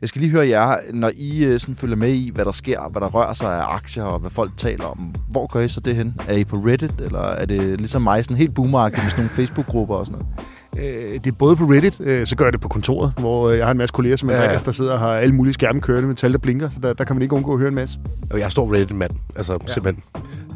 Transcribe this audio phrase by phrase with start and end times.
[0.00, 2.88] Jeg skal lige høre jer, når I øh, sådan følger med i, hvad der sker,
[2.88, 5.14] hvad der rører sig af aktier, og hvad folk taler om.
[5.30, 6.14] Hvor gør I så det hen?
[6.28, 9.36] Er I på Reddit, eller er det ligesom mig, sådan helt boomeragtigt med sådan nogle
[9.36, 10.46] Facebook-grupper og sådan noget?
[10.78, 13.58] Øh, det er både på Reddit, øh, så gør jeg det på kontoret, hvor øh,
[13.58, 15.80] jeg har en masse kolleger, som Ja, ja, der sidder og har alle mulige skærme
[15.80, 17.74] kørende med tal, der blinker, så der, der kan man ikke undgå at høre en
[17.74, 17.98] masse.
[18.30, 19.10] Og jeg er stor Reddit-mand.
[19.36, 19.72] Altså, ja.
[19.72, 20.04] simpelthen.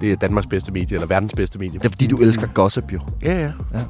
[0.00, 1.78] Det er Danmarks bedste medie, eller verdens bedste medie.
[1.78, 3.00] Det er fordi, du elsker gossip, jo.
[3.22, 3.50] Ja, ja.
[3.74, 3.80] Ja.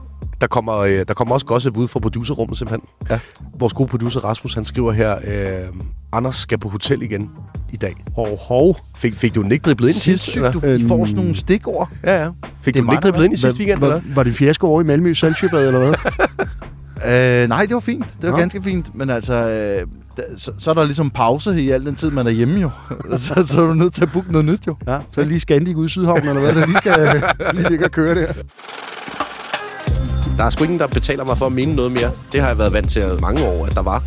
[0.41, 2.89] Der kommer, øh, der kommer også gossip ud fra producerrummet, simpelthen.
[3.11, 3.19] Ja.
[3.59, 5.69] Vores gode producer Rasmus, han skriver her, øh,
[6.13, 7.31] Anders skal på hotel igen
[7.73, 7.95] i dag.
[8.15, 8.77] Hov, hov.
[8.97, 10.37] Fik, fik du den ikke driblet ind sidst?
[10.37, 10.53] Eller?
[10.53, 11.89] du I får sådan nogle stikord.
[12.05, 12.29] Ja, ja.
[12.63, 14.01] Fik Det er du den ikke driblet ind i sidste weekend, var, eller?
[14.15, 15.95] var det en fiasko over i Malmø i Sandsjøbad, eller hvad?
[17.07, 18.05] Øh, nej, det var fint.
[18.21, 18.37] Det var Nå.
[18.39, 18.95] ganske fint.
[18.95, 19.87] Men altså, øh,
[20.17, 22.71] da, så, så er der ligesom pause i al den tid, man er hjemme jo.
[23.17, 24.77] så, så er du nødt til at booke noget nyt jo.
[24.87, 27.23] Ja, så er det lige Scandic ude i Sydhavn, eller hvad, der lige skal
[27.55, 28.33] lige ligge og køre der.
[30.37, 32.11] Der er sgu ingen, der betaler mig for at mene noget mere.
[32.33, 34.03] Det har jeg været vant til mange år, at der var.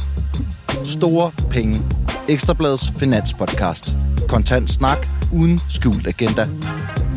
[0.86, 1.82] Store penge.
[2.28, 3.92] Ekstrabladets finanspodcast.
[4.28, 6.48] Kontant snak uden skjult agenda.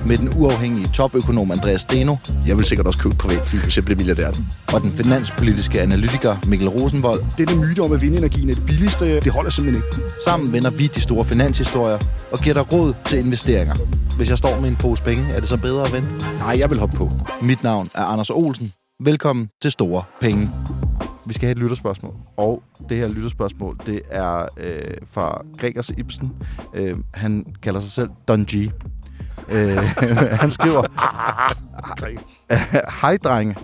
[0.06, 3.77] Med den uafhængige topøkonom Andreas Steno Jeg vil sikkert også købe et privat fly, hvis
[3.77, 4.30] jeg blev milliardær.
[4.72, 7.24] og den finanspolitiske analytiker Mikkel Rosenvold.
[7.39, 10.11] Det der myte om, at vindenergien er det billigste, det holder simpelthen ikke.
[10.24, 11.98] Sammen vender vi de store finanshistorier
[12.33, 13.74] og giver dig råd til investeringer.
[14.16, 16.14] Hvis jeg står med en pose penge, er det så bedre at vente?
[16.39, 17.11] Nej, jeg vil hoppe på.
[17.42, 18.72] Mit navn er Anders Olsen.
[19.00, 20.50] Velkommen til Store Penge.
[21.28, 26.32] Vi skal have et lytterspørgsmål, og det her lytterspørgsmål, det er øh, fra Gregers Ibsen.
[26.74, 28.54] Øh, han kalder sig selv Don G.
[29.48, 29.76] Øh,
[30.42, 30.82] han skriver,
[33.00, 33.56] Hej drenge,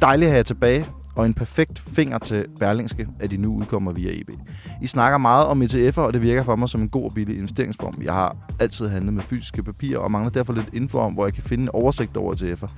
[0.00, 3.92] dejligt at have jer tilbage, og en perfekt finger til Berlingske, at de nu udkommer
[3.92, 4.30] via EB.
[4.82, 7.36] I snakker meget om ETF'er, og det virker for mig som en god og billig
[7.36, 7.94] investeringsform.
[8.02, 11.34] Jeg har altid handlet med fysiske papirer, og mangler derfor lidt info om, hvor jeg
[11.34, 12.68] kan finde en oversigt over ETF'er.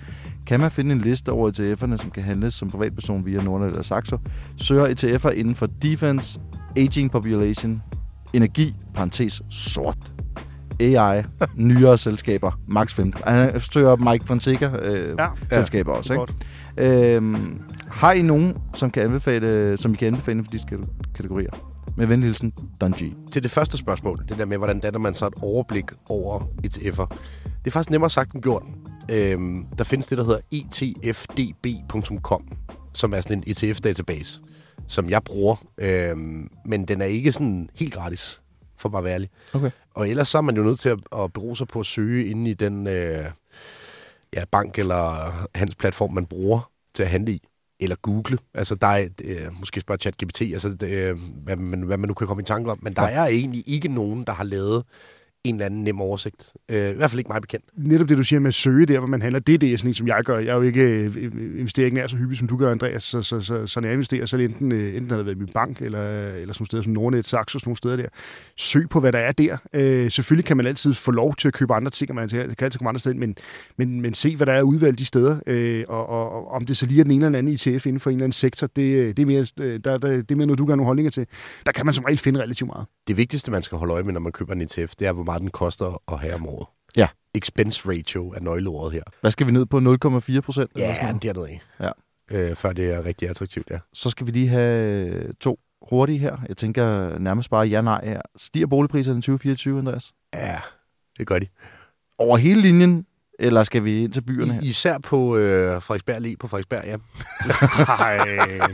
[0.46, 3.82] Kan man finde en liste over ETF'erne, som kan handles som privatperson via Nordnet eller
[3.82, 4.18] Saxo?
[4.56, 6.40] Søger ETF'er inden for defense,
[6.76, 7.82] aging population,
[8.32, 9.98] energi, parentes, sort,
[10.80, 11.22] AI,
[11.56, 13.22] nyere selskaber, max 15.
[13.26, 16.26] Han søger Mike Fonseca øh, ja, Ja, selskaber også,
[16.76, 17.14] ikke?
[17.16, 21.50] Øhm, har I nogen, som, kan anbefale, som I kan anbefale for disse kate- kategorier?
[21.96, 23.12] Med venlig hilsen, Don G.
[23.32, 27.16] Til det første spørgsmål, det der med, hvordan danner man så et overblik over ETF'er.
[27.44, 28.62] Det er faktisk nemmere sagt end gjort.
[29.10, 32.48] Øhm, der findes det, der hedder etfdb.com,
[32.94, 34.40] som er sådan en ETF-database,
[34.88, 35.56] som jeg bruger.
[35.78, 38.40] Øhm, men den er ikke sådan helt gratis,
[38.76, 39.30] for bare at være ærlig.
[39.52, 39.70] Okay.
[39.94, 42.26] Og ellers så er man jo nødt til at, at bero sig på at søge
[42.26, 43.24] inde i den øh,
[44.34, 47.48] ja, bank eller hans platform, man bruger til at handle i.
[47.80, 48.38] Eller Google.
[48.54, 52.14] Altså, der er, øh, måske spørge ChatGPT, altså, det, øh, hvad, man, hvad man nu
[52.14, 52.78] kan komme i tanke om.
[52.82, 54.84] Men der er egentlig ikke nogen, der har lavet
[55.48, 56.52] en eller anden nem oversigt.
[56.68, 57.64] Øh, I hvert fald ikke mig bekendt.
[57.76, 59.90] Netop det, du siger med at søge der, hvor man handler, det er det, sådan,
[59.90, 60.38] en, som jeg gør.
[60.38, 61.16] Jeg er jo ikke øh,
[61.58, 63.02] investerer ikke nær så hyppigt, som du gør, Andreas.
[63.02, 65.26] Så, så, så, så når jeg investerer, så er det enten, øh, enten har det
[65.26, 68.08] været i min bank, eller, eller sådan steder som Nordnet, Saxo, sådan nogle steder der.
[68.56, 69.56] Søg på, hvad der er der.
[69.72, 72.40] Øh, selvfølgelig kan man altid få lov til at købe andre ting, og man kan
[72.40, 73.36] altid komme andre steder, men,
[73.76, 76.76] men, men se, hvad der er udvalgt de steder, øh, og, og, og, om det
[76.76, 79.16] så lige er den ene eller anden ETF inden for en eller anden sektor, det,
[79.16, 81.26] det, er, mere, øh, der, der, det er mere noget, du gør nogle holdninger til.
[81.66, 82.86] Der kan man som regel finde relativt meget.
[83.08, 85.24] Det vigtigste, man skal holde øje med, når man køber en ETF, det er, hvor
[85.24, 86.66] meget den koster at have om året.
[86.96, 87.08] Ja.
[87.34, 89.02] Expense ratio er nøgleordet her.
[89.20, 89.78] Hvad skal vi ned på?
[89.78, 90.70] 0,4 procent?
[90.76, 91.60] Ja, dernede af.
[91.80, 91.90] Ja.
[92.30, 93.78] Øh, før det er rigtig attraktivt, ja.
[93.92, 95.58] Så skal vi lige have øh, to
[95.88, 96.36] hurtige her.
[96.48, 98.20] Jeg tænker nærmest bare ja-nej her.
[98.36, 100.12] Stiger boligpriserne i 2024, Andreas?
[100.34, 100.56] Ja,
[101.18, 101.46] det gør de.
[102.18, 103.06] Over hele linjen,
[103.38, 104.60] eller skal vi ind til byerne her?
[104.60, 106.96] Især på øh, Frederiksberg lige på Frederiksberg, ja.
[107.98, 108.18] Nej.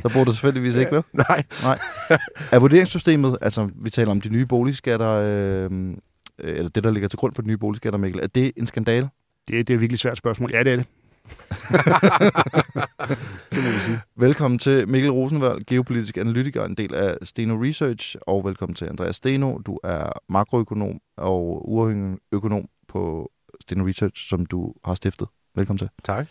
[0.03, 1.03] Der bor du selvfølgelig ikke, vel?
[1.29, 1.45] Nej.
[1.63, 1.79] Nej.
[2.53, 5.71] Er vurderingssystemet, altså vi taler om de nye boligskatter, øh,
[6.39, 9.09] eller det, der ligger til grund for de nye boligskatter, Mikkel, er det en skandale?
[9.49, 10.51] Det, det er et virkelig svært spørgsmål.
[10.53, 10.87] Ja, det er det.
[13.53, 14.01] det må vi sige.
[14.17, 19.17] Velkommen til Mikkel Rosenvald, geopolitisk analytiker, en del af Steno Research, og velkommen til Andreas
[19.17, 19.59] Steno.
[19.59, 25.29] Du er makroøkonom og uafhængig økonom på Steno Research, som du har stiftet.
[25.55, 25.89] Velkommen til.
[26.05, 26.27] Tak.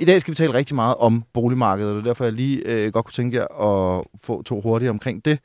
[0.00, 2.58] I dag skal vi tale rigtig meget om boligmarkedet, og det er derfor, jeg lige
[2.66, 5.38] øh, godt kunne tænke jer at få to hurtige omkring det.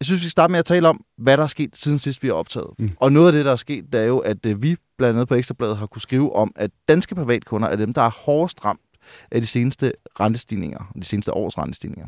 [0.00, 2.22] Jeg synes, vi skal starte med at tale om, hvad der er sket siden sidst,
[2.22, 2.70] vi har optaget.
[2.78, 2.90] Mm.
[2.96, 5.28] Og noget af det, der er sket, det er jo, at øh, vi blandt andet
[5.28, 8.80] på Ekstrabladet har kunne skrive om, at danske privatkunder er dem, der er hårdest ramt
[9.30, 12.06] af de seneste rentestigninger, de seneste års rentestigninger.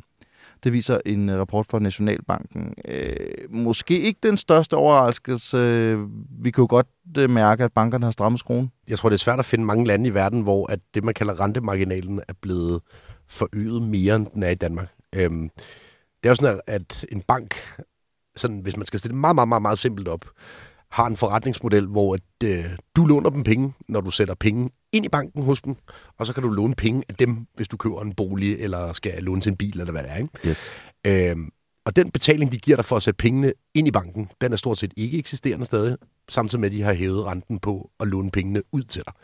[0.65, 2.75] Det viser en øh, rapport fra Nationalbanken.
[2.89, 3.17] Øh,
[3.51, 5.97] måske ikke den største overraskelse.
[6.43, 6.87] Vi kunne godt
[7.19, 8.71] øh, mærke, at bankerne har strammet skruen.
[8.89, 11.15] Jeg tror, det er svært at finde mange lande i verden, hvor at det, man
[11.15, 12.81] kalder rentemarginalen, er blevet
[13.27, 14.89] forøget mere, end den er i Danmark.
[15.15, 15.51] Øhm,
[16.23, 17.55] det er jo sådan, at en bank,
[18.37, 20.25] sådan, hvis man skal stille det meget, meget, meget, meget simpelt op,
[20.91, 22.65] har en forretningsmodel, hvor at, øh,
[22.97, 25.77] du låner dem penge, når du sætter penge ind i banken hos dem,
[26.19, 29.23] og så kan du låne penge af dem, hvis du køber en bolig, eller skal
[29.23, 30.17] låne til en bil, eller hvad det er.
[30.17, 30.49] Ikke?
[30.49, 30.71] Yes.
[31.07, 31.51] Øhm,
[31.87, 34.57] Og den betaling, de giver dig for at sætte pengene ind i banken, den er
[34.57, 35.97] stort set ikke eksisterende stadig,
[36.29, 39.15] samtidig med, at de har hævet renten på at låne pengene ud til dig.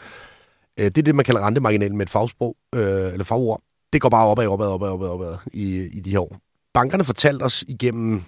[0.80, 3.62] Øh, det er det, man kalder rentemarginalen med et fagsprog, øh, eller fagord.
[3.92, 6.36] Det går bare opad, opad, opad, opad, opad i, i de her år.
[6.74, 8.22] Bankerne fortalte os igennem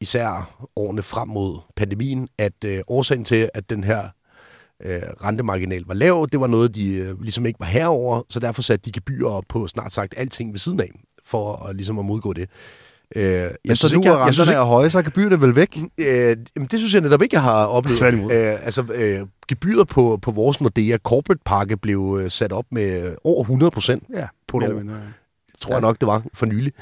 [0.00, 4.08] især årene frem mod pandemien, at øh, årsagen til, at den her
[4.82, 8.62] øh, rentemarginal var lav, det var noget, de øh, ligesom ikke var herover, så derfor
[8.62, 10.90] satte de gebyrer op på snart sagt alting ved siden af,
[11.24, 12.48] for at, ligesom at modgå det.
[13.16, 15.78] Øh, Men så nu er renterne er høje, så er gebyret vel væk?
[15.98, 16.36] Øh,
[16.70, 18.00] det synes jeg netop ikke, jeg har oplevet.
[18.32, 23.16] Øh, altså, øh, gebyret på, på vores Nordea Corporate Pakke blev øh, sat op med
[23.24, 24.82] over 100 procent ja, på et år.
[25.60, 26.72] Tror jeg nok, det var for nylig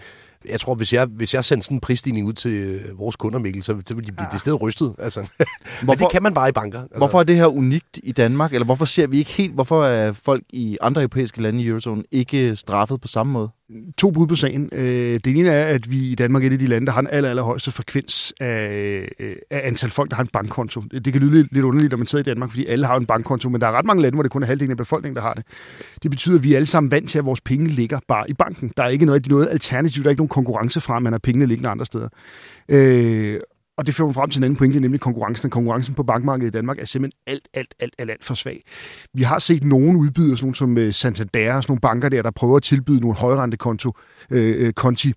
[0.48, 3.38] jeg tror, hvis jeg, hvis jeg sendte sådan en prisstigning ud til øh, vores kunder,
[3.38, 4.32] Mikkel, så, så ville de blive ja.
[4.32, 4.94] det sted rystet.
[4.98, 5.20] Altså.
[5.20, 5.46] Hvorfor,
[5.86, 6.80] Men det kan man bare i banker.
[6.82, 6.98] Altså.
[6.98, 8.52] Hvorfor er det her unikt i Danmark?
[8.54, 12.02] Eller hvorfor ser vi ikke helt, hvorfor er folk i andre europæiske lande i Eurozone
[12.10, 13.48] ikke straffet på samme måde?
[13.98, 14.68] To bud på sagen.
[14.72, 17.00] Øh, det ene er, at vi i Danmark er et af de lande, der har
[17.00, 20.80] en aller, allerhøjeste frekvens af, øh, af antal folk, der har en bankkonto.
[20.80, 23.48] Det kan lyde lidt underligt, når man sidder i Danmark, fordi alle har en bankkonto,
[23.48, 25.34] men der er ret mange lande, hvor det kun er halvdelen af befolkningen, der har
[25.34, 25.44] det.
[26.02, 28.34] Det betyder, at vi er alle sammen vant til, at vores penge ligger bare i
[28.34, 28.72] banken.
[28.76, 31.18] Der er ikke noget, noget alternativ, der er ikke nogen konkurrence fra, at man har
[31.18, 32.08] pengene liggende andre steder.
[32.68, 33.40] Øh,
[33.82, 35.50] og det fører mig frem til en anden pointe, nemlig konkurrencen.
[35.50, 38.62] Konkurrencen på bankmarkedet i Danmark er simpelthen alt, alt, alt, alt, alt for svag.
[39.14, 42.30] Vi har set nogle udbydere, sådan nogle som øh, Santander, sådan nogle banker der, der
[42.30, 43.92] prøver at tilbyde nogle højrentekonto,
[44.30, 45.12] øh, øh konti,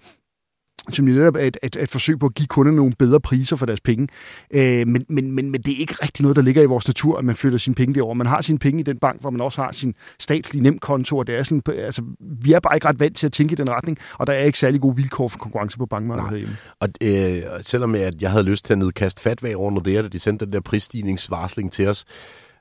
[0.94, 3.66] som netop er et, et, et forsøg på at give kunderne nogle bedre priser for
[3.66, 4.08] deres penge.
[4.52, 7.18] Øh, men, men, men, men det er ikke rigtig noget, der ligger i vores natur,
[7.18, 8.14] at man flytter sine penge derover.
[8.14, 11.28] Man har sine penge i den bank, hvor man også har sin statslige nemkonto, og
[11.28, 13.70] det er sådan, altså, vi er bare ikke ret vant til at tænke i den
[13.70, 16.58] retning, og der er ikke særlig gode vilkår for konkurrence på bankmarkedet herhjemme.
[16.80, 20.20] Og øh, selvom jeg, jeg havde lyst til at nedkaste fatvæg over Nordea, da de
[20.20, 22.06] sendte den der prisstigningsvarsling til os,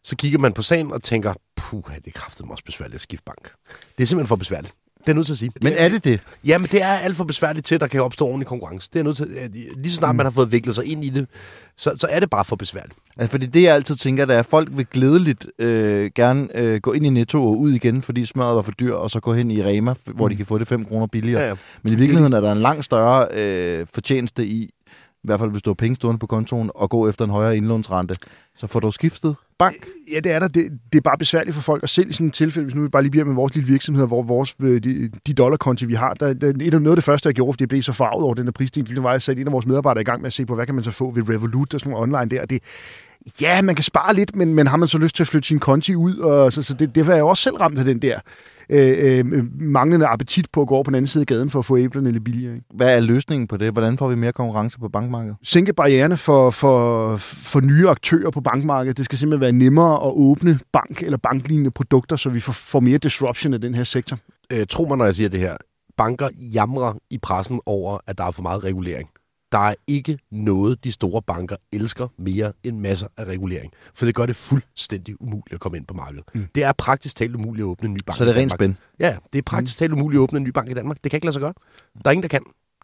[0.03, 3.25] så kigger man på sagen og tænker, puh, det er kraftigt også besværligt at skifte
[3.25, 3.50] bank.
[3.99, 4.75] Det er simpelthen for besværligt.
[5.06, 5.51] Det er nødt til at sige.
[5.62, 6.21] Men er det det?
[6.45, 8.91] Ja, men det er alt for besværligt til, at der kan opstå ordentlig konkurrence.
[8.93, 9.27] Det er nødt til,
[9.77, 10.17] lige så snart mm.
[10.17, 11.27] man har fået viklet sig ind i det,
[11.77, 12.95] så, så er det bare for besværligt.
[13.17, 16.81] Altså, fordi det, jeg altid tænker, det er, at folk vil glædeligt øh, gerne øh,
[16.81, 19.35] gå ind i Netto og ud igen, fordi smøret var for dyr, og så gå
[19.35, 20.31] hen i Rema, hvor mm.
[20.31, 21.43] de kan få det 5 kroner billigere.
[21.43, 21.55] Ja, ja.
[21.83, 24.71] Men i virkeligheden er der en langt større øh, fortjeneste i,
[25.25, 27.56] i hvert fald hvis du har penge stående på kontoen, og gå efter en højere
[27.56, 28.15] indlånsrente,
[28.56, 29.87] så får du skiftet bank.
[30.12, 30.49] Ja, det er der.
[30.49, 32.82] Det, det er bare besværligt for folk at selv i sådan et tilfælde, hvis nu
[32.82, 35.94] vi bare lige bliver med vores lille virksomhed, hvor vores, øh, de, de dollarkonti, vi
[35.94, 38.35] har, der, der, noget af det første, jeg gjorde, fordi jeg blev så farvet over
[38.35, 40.26] den der prisstigning, det var, at jeg satte en af vores medarbejdere i gang med
[40.26, 42.47] at se på, hvad kan man så få ved Revolut og sådan noget online der.
[42.47, 42.62] Det,
[43.41, 45.59] ja, man kan spare lidt, men, men har man så lyst til at flytte sin
[45.59, 48.20] konti ud, og så, så det, det var jeg også selv ramt af den der
[48.70, 51.58] øh, øh, manglende appetit på at gå over på den anden side af gaden for
[51.58, 52.55] at få æblerne lidt billigere.
[52.55, 52.66] Ikke?
[52.75, 53.72] Hvad er løsningen på det?
[53.72, 55.37] Hvordan får vi mere konkurrence på bankmarkedet?
[55.43, 58.96] Sænke barriererne for, for, for nye aktører på bankmarkedet.
[58.96, 62.81] Det skal simpelthen være nemmere at åbne bank- eller banklignende produkter, så vi får, får
[62.81, 64.19] mere disruption af den her sektor.
[64.52, 65.56] Øh, tro mig, når jeg siger det her.
[65.96, 69.08] Banker jamrer i pressen over, at der er for meget regulering.
[69.55, 73.73] Der er ikke noget, de store banker elsker mere end masser af regulering.
[73.95, 76.25] For det gør det fuldstændig umuligt at komme ind på markedet.
[76.35, 76.47] Mm.
[76.55, 78.75] Det er praktisk talt umuligt at åbne en ny bank Så det er rent spænd?
[79.01, 80.97] Ja, det er praktisk talt umuligt at åbne en ny bank i Danmark.
[81.05, 81.53] Det kan ikke lade sig gøre.
[82.05, 82.43] Der er ingen, der kan.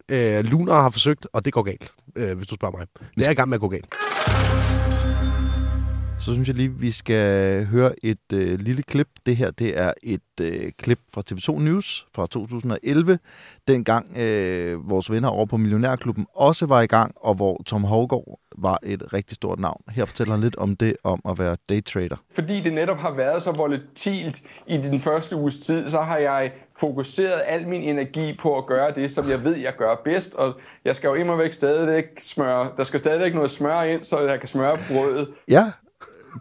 [0.09, 2.87] Øh, Lunar har forsøgt, og det går galt, øh, hvis du spørger mig.
[3.17, 3.87] Det er i gang med at gå galt
[6.21, 9.07] så synes jeg lige, vi skal høre et øh, lille klip.
[9.25, 13.19] Det her det er et øh, klip fra TV2 News fra 2011,
[13.67, 18.39] dengang øh, vores venner over på Millionærklubben også var i gang, og hvor Tom Hovgaard
[18.57, 19.83] var et rigtig stort navn.
[19.89, 22.15] Her fortæller han lidt om det, om at være daytrader.
[22.31, 26.51] Fordi det netop har været så volatilt i den første uges tid, så har jeg
[26.79, 30.53] fokuseret al min energi på at gøre det, som jeg ved, jeg gør bedst, og
[30.85, 34.39] jeg skal jo immer væk stadigvæk smøre, der skal stadigvæk noget smør ind, så jeg
[34.39, 35.27] kan smøre brødet.
[35.47, 35.71] Ja,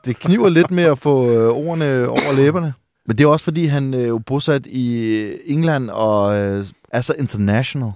[0.05, 2.75] det kniver lidt med at få øh, ordene over læberne.
[3.07, 7.01] Men det er også, fordi han øh, er jo bosat i England og øh, er
[7.01, 7.93] så international.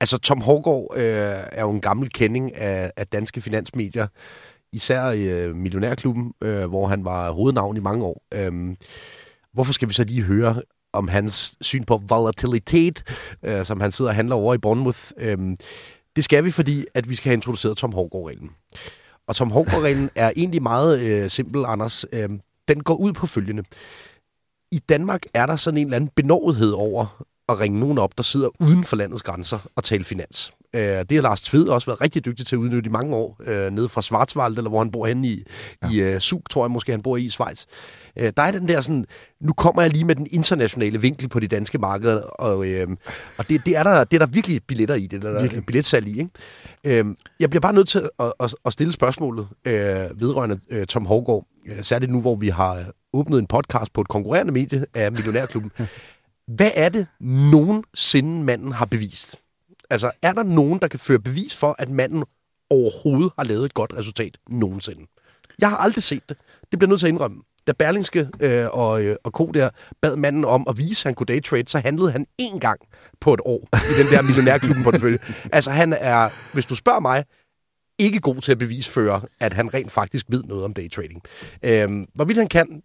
[0.00, 1.02] Altså, Tom Hårgaard øh,
[1.52, 4.06] er jo en gammel kending af, af danske finansmedier,
[4.72, 8.22] især i øh, Millionærklubben, øh, hvor han var hovednavn i mange år.
[8.34, 8.76] Øh,
[9.52, 13.02] hvorfor skal vi så lige høre om hans syn på volatilitet,
[13.42, 15.00] øh, som han sidder og handler over i Bournemouth?
[15.18, 15.38] Øh,
[16.16, 18.50] det skal vi, fordi at vi skal have introduceret Tom Hårgaard-reglen.
[19.28, 22.06] Og Tom Hågård-reglen er egentlig meget øh, simpel, Anders.
[22.12, 22.28] Øh,
[22.68, 23.62] den går ud på følgende.
[24.72, 28.22] I Danmark er der sådan en eller anden benådethed over at ringe nogen op, der
[28.22, 30.52] sidder uden for landets grænser og tale finans.
[30.74, 33.40] Øh, det har Lars Tved også været rigtig dygtig til at udnytte i mange år,
[33.46, 35.44] øh, nede fra Schwarzwald, eller hvor han bor henne i,
[35.82, 36.10] ja.
[36.10, 37.64] i uh, Zug, tror jeg måske, han bor i i Schweiz.
[38.16, 39.04] Øh, der er den der sådan,
[39.40, 42.88] nu kommer jeg lige med den internationale vinkel på de danske markeder, og, øh,
[43.38, 45.66] og det, det, er der, det er der virkelig billetter i, det der, der virkelig.
[45.66, 46.18] billetsalg i.
[46.18, 47.00] Ikke?
[47.00, 51.06] Øh, jeg bliver bare nødt til at, at, at stille spørgsmålet øh, vedrørende øh, Tom
[51.06, 55.12] Hårgaard, øh, særligt nu, hvor vi har åbnet en podcast på et konkurrerende medie af
[55.12, 55.72] Millionærklubben.
[56.56, 59.36] Hvad er det nogensinde manden har bevist?
[59.90, 62.24] Altså, er der nogen, der kan føre bevis for, at manden
[62.70, 65.06] overhovedet har lavet et godt resultat nogensinde?
[65.58, 66.36] Jeg har aldrig set det.
[66.70, 67.42] Det bliver nødt til at indrømme.
[67.66, 69.70] Da Berlingske øh, og, øh, og Ko der
[70.02, 72.80] bad manden om at vise, at han kunne daytrade, så handlede han én gang
[73.20, 75.18] på et år i den der millionærklubben portefølje.
[75.52, 77.24] Altså, han er, hvis du spørger mig,
[77.98, 81.22] ikke god til at bevisføre, at han rent faktisk ved noget om daytrading.
[81.62, 82.82] Øh, hvorvidt han kan,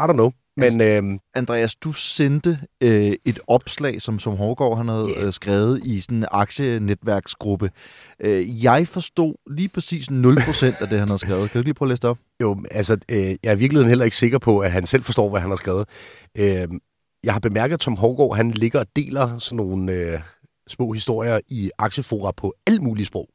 [0.00, 0.30] I don't know.
[0.58, 5.26] Men øh, Andreas, du sendte øh, et opslag, som, som Hårgaard han havde Ja.
[5.26, 7.70] øh, skrevet i sådan en aktienetværksgruppe.
[8.20, 11.50] Øh, jeg forstod lige præcis 0% af det, han havde skrevet.
[11.50, 12.18] Kan du lige prøve at læse det op?
[12.42, 15.28] Jo, altså, øh, jeg er i virkeligheden heller ikke sikker på, at han selv forstår,
[15.30, 15.88] hvad han har skrevet.
[16.38, 16.68] Øh,
[17.24, 20.20] jeg har bemærket, at Tom Hårgaard, han ligger og deler sådan nogle øh,
[20.68, 23.28] små historier i aktiefora på alle mulige sprog.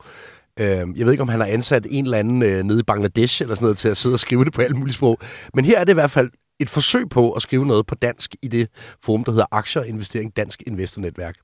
[0.59, 3.41] Øh, jeg ved ikke, om han har ansat en eller anden øh, nede i Bangladesh
[3.41, 5.17] eller sådan noget til at sidde og skrive det på alle mulige sprog.
[5.53, 6.29] Men her er det i hvert fald
[6.59, 8.69] et forsøg på at skrive noget på dansk i det
[9.03, 11.35] forum, der hedder Aktier og Investering Dansk Investornetværk.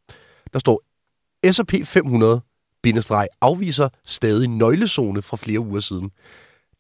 [0.53, 0.83] Der står
[1.51, 2.41] S&P 500
[2.83, 6.09] bindestreg afviser stadig nøglezone fra flere uger siden.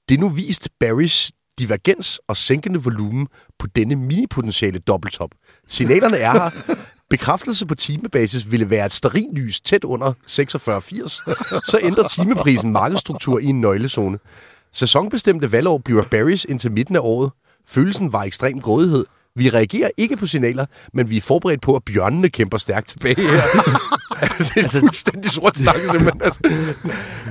[0.09, 3.27] Det er nu vist Barrys divergens og sænkende volumen
[3.59, 5.31] på denne minipotentiale dobbelttop.
[5.67, 6.75] Signalerne er her.
[7.09, 11.69] Bekræftelse på timebasis ville være et sterinlys tæt under 46,80.
[11.69, 14.19] Så ændrer timeprisen markedsstruktur i en nøglezone.
[14.71, 17.31] Sæsonbestemte valgår bliver Barrys indtil midten af året.
[17.69, 19.05] Følelsen var ekstrem grådighed.
[19.35, 23.21] Vi reagerer ikke på signaler, men vi er forberedt på, at bjørnene kæmper stærkt tilbage
[23.21, 23.41] her.
[24.55, 26.21] det er fuldstændig sort snak, simpelthen.
[26.21, 26.39] Altså.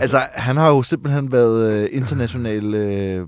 [0.01, 3.27] Altså, han har jo simpelthen været øh, international øh,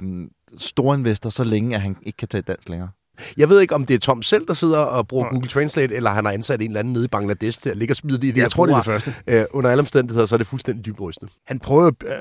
[0.59, 2.89] storinvestor så længe, at han ikke kan tage dansk længere.
[3.37, 6.11] Jeg ved ikke, om det er Tom selv, der sidder og bruger Google Translate, eller
[6.11, 8.25] han har ansat en eller anden nede i Bangladesh til at ligge og smide det
[8.25, 9.15] i det Jeg her tror, det er det første.
[9.27, 11.33] Øh, under alle omstændigheder, så er det fuldstændig dybrystende.
[11.47, 12.13] Han prøvede øh,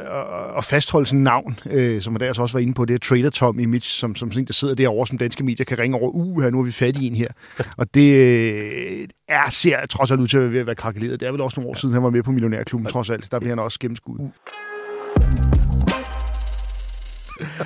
[0.58, 3.60] at- fastholde sin navn, øh, som Andreas også var inde på, det er Trader Tom
[3.60, 6.50] Image, som, som sådan der sidder derovre, som danske medier kan ringe over, uh, her,
[6.50, 7.27] nu er vi fat i en her.
[7.77, 11.20] Og det øh, er, ser trods alt ud til at være krakeleret.
[11.20, 13.32] Det er vel også nogle år siden, han var med på Millionærklubben, trods alt.
[13.32, 14.32] Der bliver han også gennemskuddet.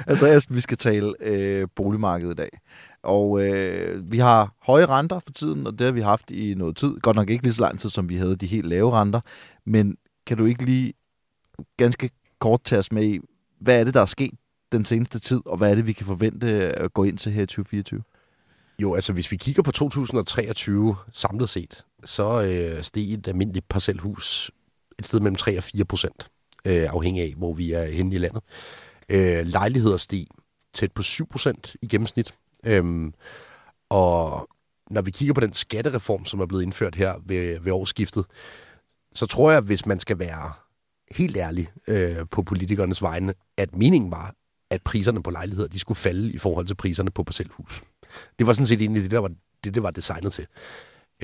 [0.07, 2.49] Andreas, vi skal tale øh, boligmarkedet i dag.
[3.03, 6.75] Og øh, vi har høje renter for tiden, og det har vi haft i noget
[6.75, 6.99] tid.
[6.99, 9.21] Godt nok ikke lige så lang tid, som vi havde de helt lave renter.
[9.65, 10.93] Men kan du ikke lige
[11.77, 13.19] ganske kort tage os med i,
[13.61, 14.33] hvad er det, der er sket
[14.71, 16.47] den seneste tid, og hvad er det, vi kan forvente
[16.79, 18.01] at gå ind til her i 2024?
[18.79, 24.51] Jo, altså hvis vi kigger på 2023 samlet set, så øh, steg et almindeligt parcelhus
[24.99, 26.29] et sted mellem 3 og 4 procent,
[26.65, 28.43] øh, afhængig af, hvor vi er henne i landet.
[29.09, 30.27] Øh, lejligheder steg
[30.73, 32.33] tæt på 7 procent i gennemsnit.
[32.63, 33.13] Øhm,
[33.89, 34.49] og
[34.89, 38.25] når vi kigger på den skattereform, som er blevet indført her ved, ved årsskiftet,
[39.13, 40.51] så tror jeg, hvis man skal være
[41.11, 44.33] helt ærlig øh, på politikernes vegne, at meningen var,
[44.69, 47.83] at priserne på lejligheder de skulle falde i forhold til priserne på parcelhus.
[48.39, 49.31] Det var sådan set egentlig det, der var,
[49.63, 50.47] det, det var designet til.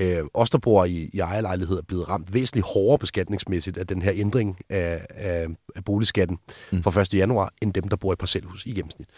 [0.00, 4.02] Øh, os, der bor i, i ejerlejlighed, er blevet ramt væsentligt hårdere beskatningsmæssigt af den
[4.02, 6.38] her ændring af, af, af boligskatten
[6.72, 6.82] mm.
[6.82, 7.14] fra 1.
[7.14, 9.08] januar, end dem, der bor i parcelhus i gennemsnit.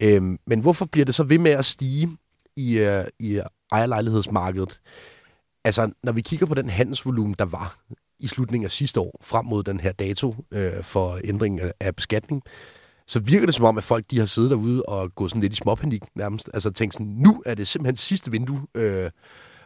[0.00, 2.16] Øhm, men hvorfor bliver det så ved med at stige
[2.56, 3.40] i, øh, i
[3.72, 4.80] ejerlejlighedsmarkedet?
[5.64, 7.76] Altså, når vi kigger på den handelsvolumen, der var
[8.18, 11.96] i slutningen af sidste år, frem mod den her dato øh, for ændring af, af
[11.96, 12.42] beskatning,
[13.06, 15.52] så virker det som om, at folk de har siddet derude og gået sådan lidt
[15.52, 16.50] i småpanik nærmest.
[16.54, 19.10] Altså tænkt sådan, nu er det simpelthen sidste vindue øh,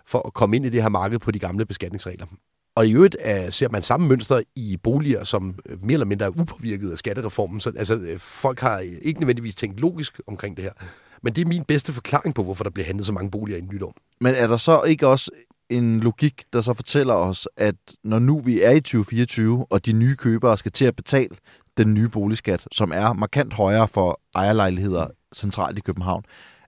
[0.06, 2.26] for at komme ind i det her marked på de gamle beskatningsregler.
[2.76, 6.26] Og i øvrigt uh, ser man samme mønster i boliger, som øh, mere eller mindre
[6.26, 7.60] er upåvirket af skattereformen.
[7.60, 10.72] Så altså, øh, folk har ikke nødvendigvis tænkt logisk omkring det her.
[11.22, 13.60] Men det er min bedste forklaring på, hvorfor der bliver handlet så mange boliger i
[13.60, 13.94] nytår.
[14.20, 15.30] Men er der så ikke også
[15.70, 19.92] en logik, der så fortæller os, at når nu vi er i 2024, og de
[19.92, 21.36] nye købere skal til at betale
[21.76, 26.24] den nye boligskat, som er markant højere for ejerlejligheder centralt i København,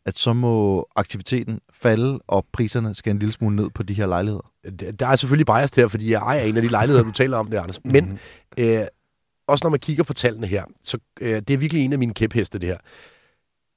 [0.07, 4.07] at så må aktiviteten falde, og priserne skal en lille smule ned på de her
[4.07, 4.53] lejligheder?
[4.99, 7.51] Der er selvfølgelig bias her, fordi jeg ejer en af de lejligheder, du taler om
[7.51, 7.85] det, Anders.
[7.85, 8.19] Men
[8.59, 8.81] øh,
[9.47, 12.15] også når man kigger på tallene her, så øh, det er virkelig en af mine
[12.15, 12.79] kæpheste, det her.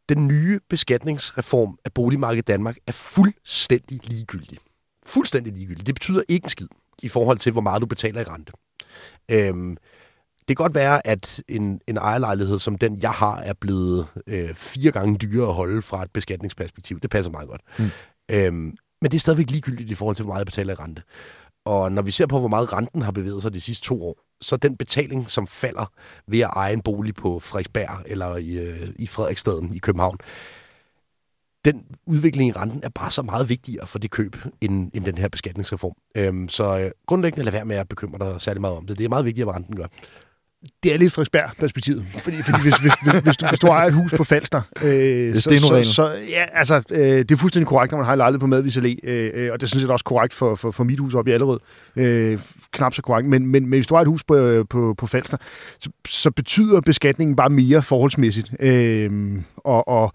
[0.10, 4.58] Den nye beskatningsreform af boligmarkedet i Danmark er fuldstændig ligegyldig.
[5.06, 5.86] Fuldstændig ligegyldig.
[5.86, 6.68] Det betyder ikke en skid
[7.04, 8.54] i forhold til, hvor meget du betaler i rente.
[9.32, 9.78] Øhm,
[10.48, 14.54] det kan godt være, at en, en ejerlejlighed som den, jeg har, er blevet øh,
[14.54, 17.00] fire gange dyrere at holde fra et beskatningsperspektiv.
[17.00, 17.62] Det passer meget godt.
[17.80, 17.90] Mm.
[18.32, 21.02] Øhm, men det er stadigvæk ligegyldigt i forhold til, hvor meget jeg betaler i rente.
[21.66, 24.20] Og når vi ser på, hvor meget renten har bevæget sig de sidste to år,
[24.42, 25.92] så den betaling, som falder
[26.28, 30.18] ved at eje en bolig på Frederiksberg eller i, øh, i Frederiksstaden i København,
[31.66, 35.18] den udvikling i renten er bare så meget vigtigere for det køb, end, end den
[35.18, 35.94] her beskatningsreform.
[36.16, 38.98] Øhm, så øh, grundlæggende lad være med at bekymre dig særlig meget om det.
[38.98, 39.88] Det er meget vigtigere, hvad renten gør.
[40.84, 42.06] Det er lidt Frederiksberg-perspektivet.
[42.18, 45.36] Fordi, fordi hvis, hvis, hvis, hvis, du, hvis du har et hus på Falster, øh,
[45.36, 48.48] så, så, så, ja, altså, øh, det er fuldstændig korrekt, når man har lejlighed på
[48.48, 51.14] Madvis Allé, øh, øh, og det sådan set også korrekt for, for, for mit hus
[51.14, 51.60] op i Allerød.
[51.96, 52.40] Øh,
[52.72, 53.28] knap så korrekt.
[53.28, 55.38] Men, men, men hvis du har et hus på, øh, på, på Falster,
[55.80, 58.52] så, så betyder beskatningen bare mere forholdsmæssigt.
[58.60, 59.12] Øh,
[59.66, 60.14] og, og,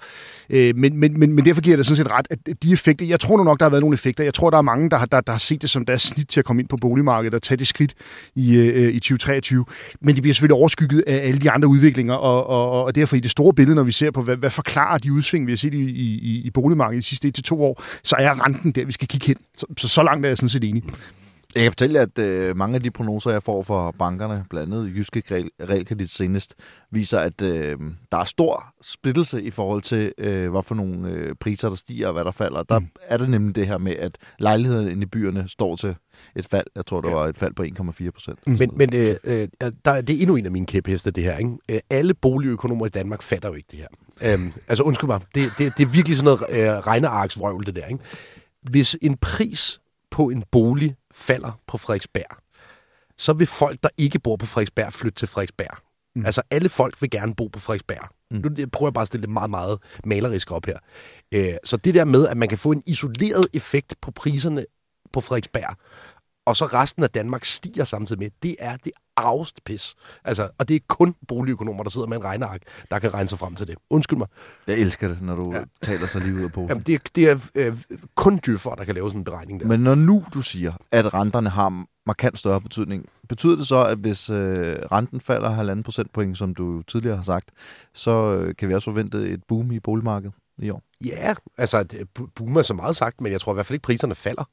[0.50, 3.20] øh, men, men, men, men derfor giver det sådan set ret, at de effekter, jeg
[3.20, 4.24] tror nu nok, der har været nogle effekter.
[4.24, 6.28] Jeg tror, der er mange, der har, der, der har set det som deres snit
[6.28, 7.94] til at komme ind på boligmarkedet og tage det skridt
[8.34, 9.64] i, øh, øh i 2023.
[10.00, 13.20] Men det bliver selvfølgelig overskygget af alle de andre udviklinger, og, og, og derfor i
[13.20, 15.74] det store billede, når vi ser på, hvad, hvad forklarer de udsving, vi har set
[15.74, 18.92] i, i, i boligmarkedet de sidste et til to år, så er renten der, vi
[18.92, 19.36] skal kigge hen.
[19.56, 20.82] Så, så, så langt er jeg sådan set enig.
[21.56, 24.92] Jeg kan fortælle, at øh, mange af de prognoser, jeg får fra bankerne, blandt andet
[24.96, 25.22] Jyske
[25.68, 26.54] Realkredit senest,
[26.90, 27.76] viser, at øh,
[28.12, 32.06] der er stor splittelse i forhold til, øh, hvad for nogle øh, priser, der stiger
[32.06, 32.62] og hvad der falder.
[32.62, 32.86] Der mm.
[33.02, 35.94] er det nemlig det her med, at lejligheden inde i byerne står til
[36.36, 36.66] et fald.
[36.74, 38.38] Jeg tror, der var et fald på 1,4 procent.
[38.46, 39.48] Men, men øh, øh,
[39.84, 41.36] der, det er endnu en af mine kæpheste, det her.
[41.36, 41.50] Ikke?
[41.70, 43.88] Øh, alle boligøkonomer i Danmark fatter jo ikke det her.
[44.32, 47.86] Øhm, altså undskyld mig, det, det, det er virkelig sådan noget øh, regnearksvrøvl, det der.
[47.86, 48.00] Ikke?
[48.62, 52.36] Hvis en pris på en bolig falder på Frederiksberg,
[53.18, 55.78] så vil folk, der ikke bor på Frederiksberg, flytte til Frederiksberg.
[56.16, 56.26] Mm.
[56.26, 58.08] Altså alle folk vil gerne bo på Frederiksberg.
[58.30, 58.36] Mm.
[58.36, 60.78] Nu prøver jeg bare at stille det meget, meget malerisk op her.
[61.34, 64.66] Øh, så det der med, at man kan få en isoleret effekt på priserne
[65.12, 65.76] på Frederiksberg,
[66.46, 69.94] og så resten af Danmark stiger samtidig med, det er det arveste pis.
[70.24, 73.38] Altså, og det er kun boligøkonomer, der sidder med en regneark, der kan regne sig
[73.38, 73.76] frem til det.
[73.90, 74.28] Undskyld mig.
[74.66, 75.62] Jeg elsker det, når du ja.
[75.82, 76.68] taler så lige ud af posen.
[76.68, 77.78] Jamen, det, er, det er øh,
[78.14, 79.66] kun dyr der kan lave sådan en beregning der.
[79.66, 83.98] Men når nu du siger, at renterne har markant større betydning, betyder det så, at
[83.98, 87.50] hvis øh, renten falder halvanden procentpoint, som du tidligere har sagt,
[87.94, 90.82] så øh, kan vi også forvente et boom i boligmarkedet i år?
[91.04, 94.14] Ja, altså boom er så meget sagt, men jeg tror i hvert fald ikke, priserne
[94.14, 94.44] falder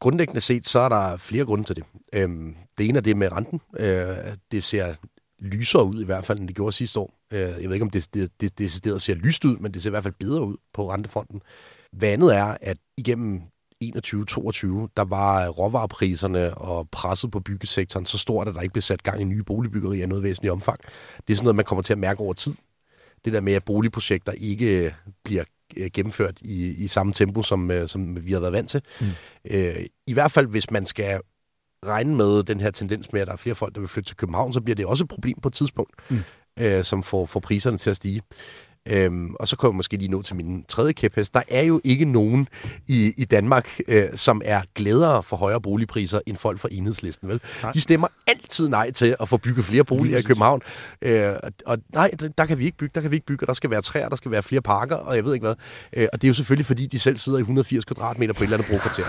[0.00, 1.84] grundlæggende set, så er der flere grunde til det.
[2.12, 3.60] Øhm, det ene er det med renten.
[3.78, 4.16] Øh,
[4.52, 4.94] det ser
[5.38, 7.14] lysere ud i hvert fald, end det gjorde sidste år.
[7.30, 9.90] Øh, jeg ved ikke, om det, det, det, det ser lyst ud, men det ser
[9.90, 11.42] i hvert fald bedre ud på rentefronten.
[11.92, 13.40] Hvad andet er, at igennem
[13.84, 13.88] 21-22,
[14.96, 19.20] der var råvarepriserne og presset på byggesektoren så stort, at der ikke blev sat gang
[19.20, 20.78] i nye boligbyggerier i noget væsentligt omfang.
[21.26, 22.54] Det er sådan noget, man kommer til at mærke over tid.
[23.24, 25.44] Det der med, at boligprojekter ikke bliver
[25.92, 28.82] gennemført i, i samme tempo, som, øh, som vi har været vant til.
[29.00, 29.06] Mm.
[29.50, 31.20] Øh, I hvert fald, hvis man skal
[31.86, 34.16] regne med den her tendens med, at der er flere folk, der vil flytte til
[34.16, 36.18] København, så bliver det også et problem på et tidspunkt, mm.
[36.58, 38.22] øh, som får, får priserne til at stige.
[38.88, 41.34] Øhm, og så kommer jeg måske lige nå til min tredje kæphest.
[41.34, 42.48] Der er jo ikke nogen
[42.88, 47.28] i, i Danmark, øh, som er glædere for højere boligpriser end folk fra enhedslisten.
[47.28, 47.40] Vel?
[47.62, 47.72] Nej.
[47.72, 50.62] De stemmer altid nej til at få bygget flere boliger i København.
[51.02, 51.32] Øh,
[51.66, 53.70] og nej, der kan vi ikke bygge, der kan vi ikke bygge, og der skal
[53.70, 55.54] være træer, der skal være flere parker, og jeg ved ikke hvad.
[55.92, 58.46] Øh, og det er jo selvfølgelig, fordi de selv sidder i 180 kvadratmeter på et
[58.46, 59.04] eller andet brokvarter.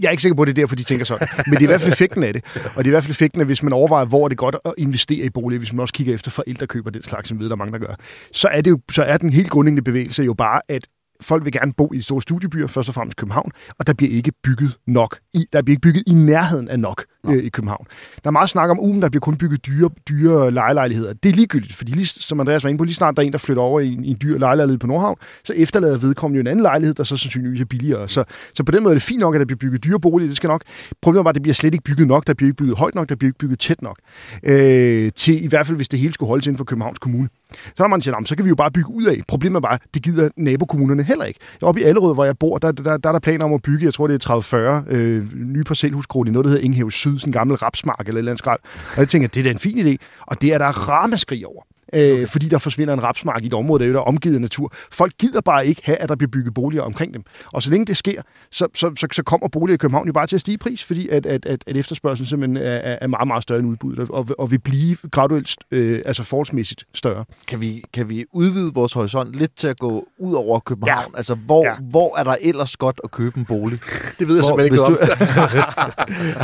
[0.00, 1.28] jeg er ikke sikker på, at det er derfor, de tænker sådan.
[1.46, 2.44] Men det er i hvert fald effekten af det.
[2.54, 4.56] Og det er i hvert fald effekten af, hvis man overvejer, hvor er det godt
[4.64, 7.48] at investere i boliger, hvis man også kigger efter forældre køber den slags, som ved,
[7.56, 7.94] der er mange, der gør.
[8.32, 10.86] Så er, det jo, så er den helt grundlæggende bevægelse jo bare, at
[11.20, 14.12] folk vil gerne bo i de store studiebyer, først og fremmest København, og der bliver
[14.12, 15.18] ikke bygget nok.
[15.34, 17.86] I, der bliver ikke bygget i nærheden af nok øh, i København.
[18.24, 21.12] Der er meget snak om, at der bliver kun bygget dyre, dyre lejelejligheder.
[21.12, 23.32] Det er ligegyldigt, fordi lige, som Andreas var inde på, lige snart der er en,
[23.32, 26.40] der flytter over i en, i en dyr lejlighed på Nordhavn, så efterlader vedkommende jo
[26.40, 28.08] en anden lejlighed, der så sandsynligvis er billigere.
[28.08, 30.28] Så, så på den måde er det fint nok, at der bliver bygget dyre boliger.
[30.28, 30.62] Det skal nok.
[31.02, 32.26] Problemet bare, at det bliver slet ikke bygget nok.
[32.26, 33.08] Der bliver ikke bygget højt nok.
[33.08, 33.98] Der bliver ikke bygget tæt nok.
[34.42, 37.28] Øh, til i hvert fald, hvis det hele skulle holdes inden for Københavns Kommune.
[37.76, 39.20] Så har man siger, så kan vi jo bare bygge ud af.
[39.28, 41.40] Problemet er bare, det gider nabokommunerne heller ikke.
[41.62, 43.62] Oppe i Allerød, hvor jeg bor, der, der, der, der er der planer om at
[43.62, 47.18] bygge, jeg tror det er 30-40 øh, nye parcelhusgrunde i noget, der hedder Inghave Syd,
[47.18, 48.60] sådan en gammel rapsmark eller et eller andet skrald.
[48.92, 49.96] Og jeg tænker, det er da en fin idé.
[50.20, 51.62] Og det er der ramaskrig over
[51.94, 54.72] øh, fordi der forsvinder en rapsmark i et område, der er, omgivet af natur.
[54.92, 57.24] Folk gider bare ikke have, at der bliver bygget boliger omkring dem.
[57.52, 60.26] Og så længe det sker, så, så, så, så kommer boliger i København jo bare
[60.26, 63.42] til at stige pris, fordi at, at, at, at efterspørgselen simpelthen er, er meget, meget
[63.42, 67.24] større end udbuddet, og, og vil blive graduelt, øh, altså forholdsmæssigt større.
[67.46, 71.10] Kan vi, kan vi udvide vores horisont lidt til at gå ud over København?
[71.12, 71.16] Ja.
[71.16, 71.74] Altså, hvor, ja.
[71.90, 73.78] hvor er der ellers godt at købe en bolig?
[74.18, 74.96] Det ved jeg hvor, simpelthen ikke du...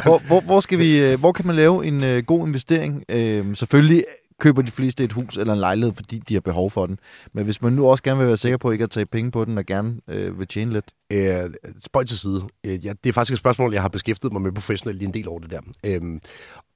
[0.05, 3.05] hvor, hvor, hvor, skal vi, øh, hvor kan man lave en uh, god investering?
[3.15, 4.05] Uh, selvfølgelig
[4.41, 6.99] køber de fleste et hus eller en lejlighed, fordi de har behov for den.
[7.33, 9.45] Men hvis man nu også gerne vil være sikker på ikke at tage penge på
[9.45, 10.85] den, og gerne øh, vil tjene lidt?
[11.13, 11.51] Øh,
[11.85, 12.43] spøj til side.
[12.65, 15.15] Øh, ja, det er faktisk et spørgsmål, jeg har beskæftiget mig med professionelt i en
[15.15, 15.61] del over det der.
[15.87, 16.21] Øh,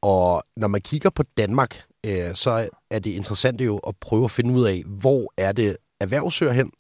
[0.03, 4.31] og når man kigger på Danmark, øh, så er det interessant jo at prøve at
[4.31, 6.71] finde ud af, hvor er det erhvervsøger hen,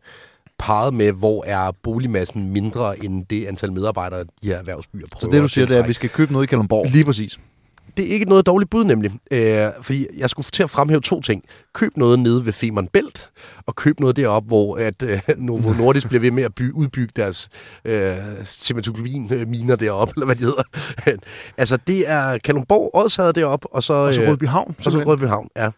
[0.59, 5.37] parret med, hvor er boligmassen mindre end det antal medarbejdere, de her erhvervsbyer prøver Så
[5.37, 6.87] det du siger, det er, at vi skal købe noget i Kalundborg?
[6.92, 7.38] Lige præcis
[7.97, 9.12] det er ikke noget dårligt bud nemlig.
[9.31, 11.44] Øh, fordi jeg skulle til at fremhæve to ting.
[11.73, 13.31] Køb noget nede ved Femern Bælt,
[13.66, 17.12] og købe noget deroppe, hvor at øh, Novo Nordisk bliver ved med at by, udbygge
[17.16, 17.48] deres
[17.85, 20.62] øh, cementologin-miner deroppe, eller hvad de hedder.
[21.59, 23.92] altså, det er Kalundborg, Odshavet deroppe, og så...
[23.92, 24.77] Og så øh, Rødby Havn.
[24.85, 25.70] og så Rødby Havn, ja.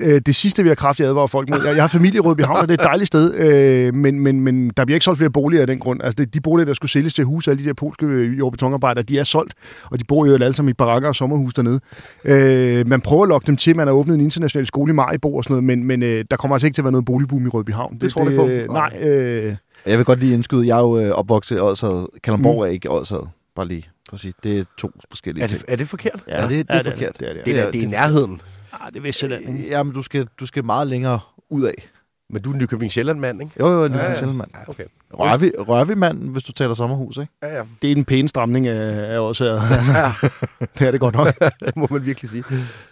[0.00, 1.58] Øh, det sidste vil jeg kraftigt advare folk mod.
[1.64, 4.20] Jeg, jeg har familie i Rødby Havn, og det er et dejligt sted, øh, men,
[4.20, 6.00] men, men der bliver ikke solgt flere boliger af den grund.
[6.02, 8.52] Altså, det, de boliger, der skulle sælges til hus, alle de der polske jord- og
[8.52, 11.80] betonarbejdere, de er solgt, og de bor jo alle sammen i barakker og sommerhus dernede.
[12.24, 15.36] Øh, man prøver at lokke dem til, man har åbnet en international skole i Maribo
[15.36, 17.46] og sådan noget, men, men øh, der kommer altså ikke til at være noget boligboom
[17.46, 17.98] i Rødby Havn.
[18.00, 18.46] Det tror ikke på?
[18.48, 22.06] øh, Nej, øh, Jeg vil godt lige indskyde, jeg er jo øh, opvokset i Odshavet.
[22.22, 23.28] Kalundborg er ikke Odshavet.
[23.56, 25.60] Bare lige for at sige, det er to forskellige Er ting.
[25.60, 26.22] det, er det forkert?
[26.28, 27.20] Ja, det- det er det forkert.
[27.20, 28.40] Det er, det, Det er, er, det er, det er i nærheden.
[28.72, 29.48] Ah, det er Vestjylland.
[29.58, 29.68] ikke?
[29.70, 31.88] Ja, men du skal, du skal meget længere ud af.
[32.32, 33.52] Men du er Nykøbing Sjælland-mand, ikke?
[33.60, 34.26] Jo, jo, en Ja, ja, ja.
[34.26, 34.32] ja.
[34.32, 34.50] mand.
[34.54, 34.84] Ja, okay.
[35.14, 37.32] Rørvi, Rørvi mand, hvis du taler sommerhus, ikke?
[37.42, 37.62] Ja, ja.
[37.82, 39.60] Det er den pæne stramning af, af også her.
[39.76, 39.92] Altså,
[40.78, 41.26] det er det godt nok.
[41.66, 42.44] Det må man virkelig sige.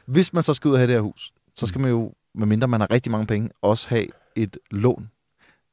[0.06, 2.68] Hvis man så skal ud og have det her hus, så skal man jo, medmindre
[2.68, 4.06] man har rigtig mange penge, også have
[4.42, 5.10] et lån.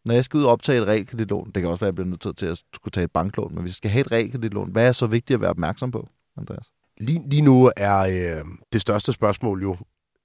[0.05, 2.07] Når jeg skal ud og optage et realkreditlån, det kan også være, at jeg bliver
[2.25, 4.87] nødt til- at skulle tage et banklån, men hvis jeg skal have et realkreditlån, hvad
[4.87, 6.71] er så vigtigt at være opmærksom på, Andreas?
[6.97, 9.77] Lige, lige nu er øh, det største spørgsmål jo,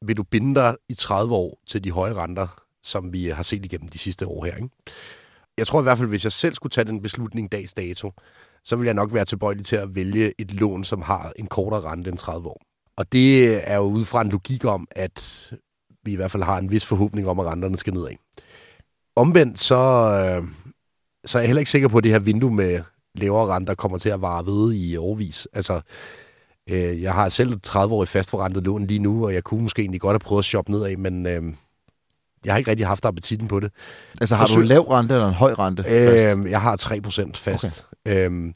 [0.06, 3.64] vil du binde dig i 30 år til de høje renter, som vi har set
[3.64, 4.56] igennem de sidste år her?
[4.56, 4.68] Ikke?
[5.58, 8.12] Jeg tror i hvert fald, hvis jeg selv skulle tage den beslutning dags dato,
[8.64, 11.80] så vil jeg nok være tilbøjelig til at vælge et lån, som har en kortere
[11.80, 12.60] rente end 30 år.
[12.96, 15.52] Og det er jo ud fra en logik om, at
[16.04, 18.14] vi i hvert fald har en vis forhåbning om, at renterne skal nedad.
[19.16, 20.48] Omvendt så, øh,
[21.24, 22.80] så er jeg heller ikke sikker på, at det her vindue med
[23.14, 25.48] lavere renter kommer til at vare ved i årvis.
[25.52, 25.80] Altså,
[26.70, 30.00] øh, jeg har selv et 30-årigt fastforrentet lån lige nu, og jeg kunne måske egentlig
[30.00, 31.42] godt have prøvet at shoppe nedad, men øh,
[32.44, 33.72] jeg har ikke rigtig haft appetitten på det.
[34.20, 35.82] Altså har du Forsøg- en lav rente eller en høj rente?
[35.84, 36.38] først?
[36.46, 37.86] Øh, jeg har 3% fast.
[38.06, 38.30] Okay.
[38.30, 38.52] Øh,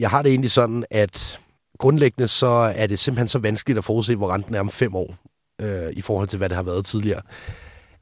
[0.00, 1.38] jeg har det egentlig sådan, at
[1.78, 5.14] grundlæggende så er det simpelthen så vanskeligt at forudse, hvor renten er om fem år,
[5.62, 7.20] øh, i forhold til, hvad det har været tidligere,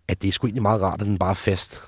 [0.09, 1.81] at det er sgu egentlig meget rart, at den bare er fast.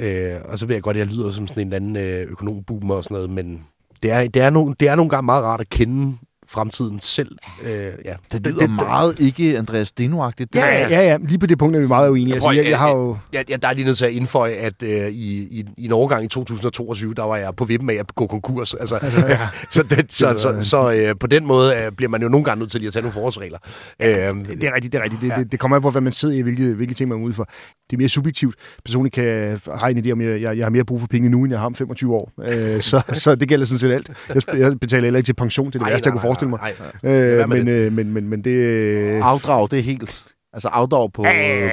[0.00, 2.30] Øh, og så ved jeg godt, at jeg lyder som sådan en eller anden øh,
[2.30, 3.64] økonomboomer og sådan noget, men
[4.02, 7.36] det er, det, er nogle, det er nogle gange meget rart at kende fremtiden selv.
[7.64, 7.70] Øh,
[8.04, 8.14] ja.
[8.32, 10.46] Det lyder meget ikke Andreas Steno-agtigt.
[10.54, 11.16] Ja, Ja, ja, ja.
[11.28, 12.32] Lige på det punkt er vi meget uenige.
[12.34, 13.16] Altså, prøver- jeg, jeg har jo...
[13.32, 15.92] Jeg, jeg, der er lige nødt til at indføje, at øh, i, i, i en
[15.92, 18.74] overgang i 2022, der var jeg på vippen af at gå konkurs.
[18.74, 19.38] Altså, ja.
[19.70, 22.58] så det, så, så, så øh, på den måde øh, bliver man jo nogle gange
[22.60, 23.58] nødt til lige at tage nogle forholdsregler.
[24.02, 25.22] Øh, Det er rigtigt, det er rigtigt.
[25.22, 25.34] Det, ja.
[25.36, 27.32] det, det kommer an på, hvad man sidder i, hvilke, hvilke ting man er ude
[27.34, 27.44] for.
[27.90, 28.54] Det er mere subjektivt.
[28.84, 31.06] Personligt kan jeg har en idé om, at jeg, jeg, jeg har mere brug for
[31.06, 32.32] penge nu, end jeg har om 25 år.
[32.48, 34.10] Øh, så, så det gælder sådan set alt.
[34.28, 35.66] Jeg, jeg betaler heller ikke til pension.
[35.66, 36.58] Det er det ej, værste, jeg kunne forestille mig.
[36.60, 37.42] nej, nej.
[37.42, 40.22] Øh, men, øh, men, men, men det, øh, Afdrag, det er helt...
[40.52, 41.30] Altså afdrag på øh,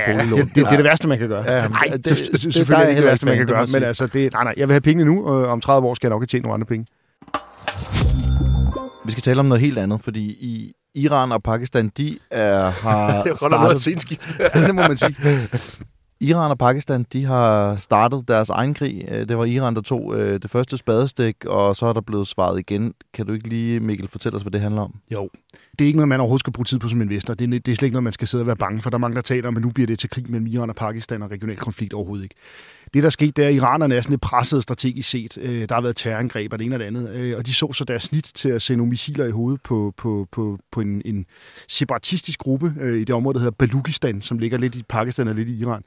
[0.07, 0.39] boliglån.
[0.39, 1.51] det, det, det er det værste, man kan gøre.
[1.51, 3.47] Ja, Nej, det- det, det- det, det- selvfølgelig der er det det værste, man kan
[3.47, 3.59] det gøre.
[3.59, 5.93] jeg Men altså, det, nej, nej, jeg vil have pengene nu, og om 30 år
[5.93, 6.85] skal jeg nok have tjent nogle andre penge.
[9.05, 13.07] Vi skal tale om noget helt andet, fordi i Iran og Pakistan, de er, har
[13.23, 14.63] Det er godt nok noget at startet...
[14.67, 15.15] det må man sige.
[16.23, 19.05] Iran og Pakistan, de har startet deres egen krig.
[19.11, 22.27] Øh, det var Iran, der tog øh, det første spadestik, og så er der blevet
[22.27, 22.93] svaret igen.
[23.13, 24.95] Kan du ikke lige, Mikkel, fortælle os, hvad det handler om?
[25.11, 25.29] Jo.
[25.79, 27.33] Det er ikke noget, man overhovedet skal bruge tid på som investor.
[27.33, 28.89] Det er, det er slet ikke noget, man skal sidde og være bange for.
[28.89, 30.75] Der er mange, der taler om, at nu bliver det til krig mellem Iran og
[30.75, 32.35] Pakistan og regional konflikt overhovedet ikke.
[32.93, 35.37] Det, der skete, det er, at iranerne er sådan lidt presset strategisk set.
[35.41, 37.09] Øh, Der har været terrorangreb og det ene og det andet.
[37.15, 39.93] Øh, Og de så så deres snit til at sende nogle missiler i hovedet på,
[39.97, 41.25] på, på, på en, en
[41.69, 45.35] separatistisk gruppe øh, i det område, der hedder Balukistan, som ligger lidt i Pakistan og
[45.35, 45.81] lidt i Iran.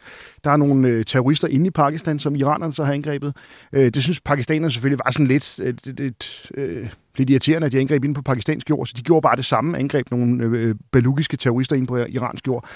[0.44, 3.36] Der er nogle øh, terrorister inde i Pakistan, som iranerne så har angrebet.
[3.72, 7.72] Øh, det synes pakistanerne selvfølgelig var sådan lidt, øh, lidt, lidt, øh, lidt irriterende, at
[7.72, 10.52] de angreb ind på pakistansk jord, så de gjorde bare det samme, angreb nogle øh,
[10.52, 12.68] øh balukiske terrorister ind på iransk jord.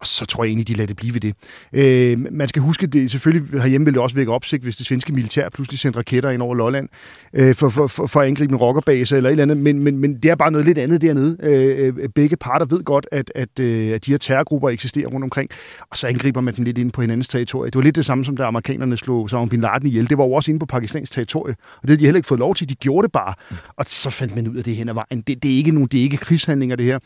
[0.00, 1.34] Og så tror jeg egentlig, de lader det blive ved det.
[1.72, 5.12] Øh, man skal huske, det selvfølgelig herhjemme vil det også vække opsigt, hvis det svenske
[5.12, 6.88] militær pludselig sendte raketter ind over Lolland
[7.34, 9.56] øh, for, for, for, for at angribe en rockerbase eller et eller andet.
[9.56, 11.36] Men, men, men det er bare noget lidt andet dernede.
[11.42, 15.24] Øh, øh begge parter ved godt, at, at, øh, at de her terrorgrupper eksisterer rundt
[15.24, 15.50] omkring,
[15.90, 17.70] og så angriber man dem lidt ind på hinandens territorie.
[17.70, 20.08] Det var lidt det samme, som da amerikanerne slog Osama Bin Laden ihjel.
[20.08, 22.40] Det var jo også inde på Pakistans territorie, og det havde de heller ikke fået
[22.40, 22.68] lov til.
[22.68, 23.34] De gjorde det bare,
[23.76, 25.20] og så fandt man ud af det hen ad vejen.
[25.26, 26.98] Det, det, er, ikke nogen, det er ikke krigshandlinger, det her.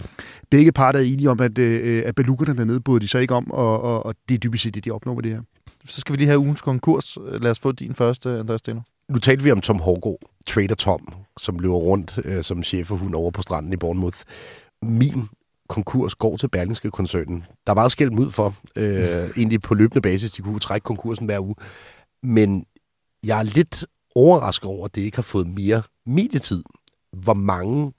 [0.51, 3.35] Begge parter er enige om, at, øh, øh at belukkerne dernede bryder de så ikke
[3.35, 5.43] om, og, og, og det er dybest set det, de opnår med det her.
[5.85, 7.19] Så skal vi lige have ugens konkurs.
[7.27, 8.81] Lad os få din første, Andreas Steno.
[9.09, 11.09] Nu talte vi om Tom Hårgaard, Trader Tom,
[11.41, 14.19] som løber rundt øh, som chefhund over på stranden i Bournemouth.
[14.83, 15.29] Min
[15.69, 17.45] konkurs går til Berlingske koncernen.
[17.67, 21.41] Der var skældt ud for, øh, egentlig på løbende basis, de kunne trække konkursen hver
[21.41, 21.55] uge.
[22.23, 22.67] Men
[23.27, 26.63] jeg er lidt overrasket over, at det ikke har fået mere medietid.
[27.13, 27.93] Hvor mange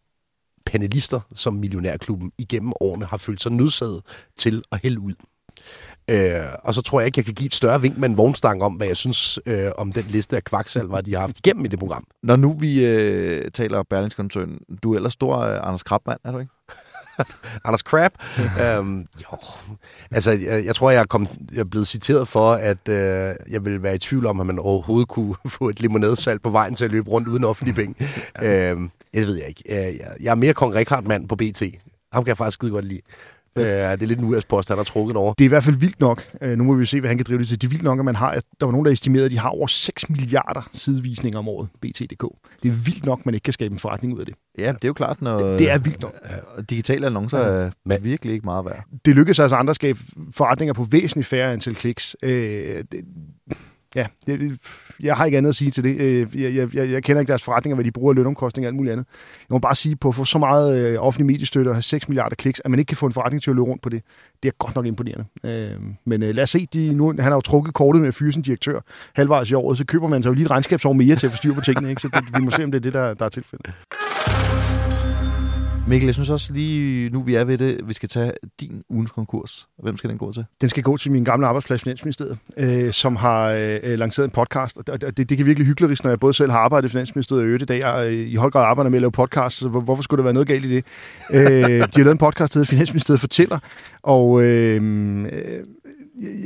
[0.66, 4.02] panelister, som Millionærklubben igennem årene har følt sig nødsaget
[4.38, 5.14] til at hælde ud.
[6.08, 8.64] Øh, og så tror jeg ikke, jeg kan give et større vink med en vognstang
[8.64, 11.68] om, hvad jeg synes øh, om den liste af kvaksalver, de har haft igennem i
[11.68, 12.08] det program.
[12.24, 16.40] Når nu vi øh, taler Berlingskoncernen, du er ellers stor øh, Anders Krabmand, er du
[16.40, 16.52] ikke?
[17.66, 18.12] Anders Crab.
[18.62, 19.38] øhm, jo,
[20.12, 23.66] altså, jeg, jeg tror, jeg er, kommet, jeg er blevet citeret for, at øh, jeg
[23.66, 26.86] vil være i tvivl om, at man overhovedet kunne få et limonadesal på vejen til
[26.86, 27.96] at løbe rundt uden offentlige penge.
[28.42, 29.64] øhm, jeg ved jeg ikke.
[29.70, 31.64] Jeg, jeg er mere kong Richard mand på BT.
[32.14, 33.02] Ham kan jeg faktisk skide godt lide.
[33.56, 35.34] Øh, det er lidt en uærspost, han har trukket over.
[35.34, 36.24] Det er i hvert fald vildt nok.
[36.42, 37.62] Øh, nu må vi se, hvad han kan drive det til.
[37.62, 39.50] Det er vildt nok, at man har, der var nogen, der estimerede, at de har
[39.50, 42.24] over 6 milliarder sidevisninger om året, BT.dk.
[42.64, 44.36] Det er vildt nok, man ikke kan skabe en forretning ud af det.
[44.60, 45.38] Ja, det er jo klart, når...
[45.38, 46.14] Det, det er vildt nok.
[46.70, 48.84] Digitale annoncer altså, er virkelig ikke meget værd.
[49.06, 50.00] Det lykkedes altså andre at skabe
[50.32, 52.16] forretninger på væsentligt færre antal kliks.
[52.24, 52.32] Øh,
[52.92, 53.06] det,
[53.96, 54.40] ja, jeg,
[55.00, 55.96] jeg har ikke andet at sige til det.
[55.96, 58.76] Øh, jeg, jeg, jeg, jeg kender ikke deres forretninger, hvad de bruger lønomkostninger og alt
[58.76, 59.06] muligt andet.
[59.50, 62.10] Jeg må bare sige, på at få så meget øh, offentlig mediestøtte og have 6
[62.10, 64.04] milliarder kliks, at man ikke kan få en forretning til at løbe rundt på det,
[64.44, 65.26] det er godt nok imponerende.
[65.44, 68.16] Øh, men øh, lad os se, de, nu, han har jo trukket kortet med at
[68.16, 68.80] fyre sin direktør
[69.16, 71.38] halvvejs i året, så køber man sig jo lige et regnskabsår mere til at få
[71.38, 71.90] styr på tingene.
[71.90, 72.02] Ikke?
[72.02, 73.74] Så det, vi må se, om det er det, der, der er tilfældet.
[75.88, 79.12] Mikkel, jeg synes også lige nu, vi er ved det, vi skal tage din ugens
[79.12, 79.68] konkurs.
[79.84, 80.46] Hvem skal den gå til?
[80.62, 84.78] Den skal gå til min gamle arbejdsplads, Finansministeriet, øh, som har øh, lanceret en podcast.
[84.78, 87.48] Og det, det kan virkelig hyggeligt, når jeg både selv har arbejdet i Finansministeriet og
[87.48, 87.80] øvrigt i dag.
[87.80, 90.34] Jeg øh, i høj grad arbejder med at lave podcast, så hvorfor skulle der være
[90.34, 90.86] noget galt i det?
[91.32, 93.60] Øh, de har lavet en podcast, der hedder Finansministeriet fortæller,
[94.04, 95.26] og øh,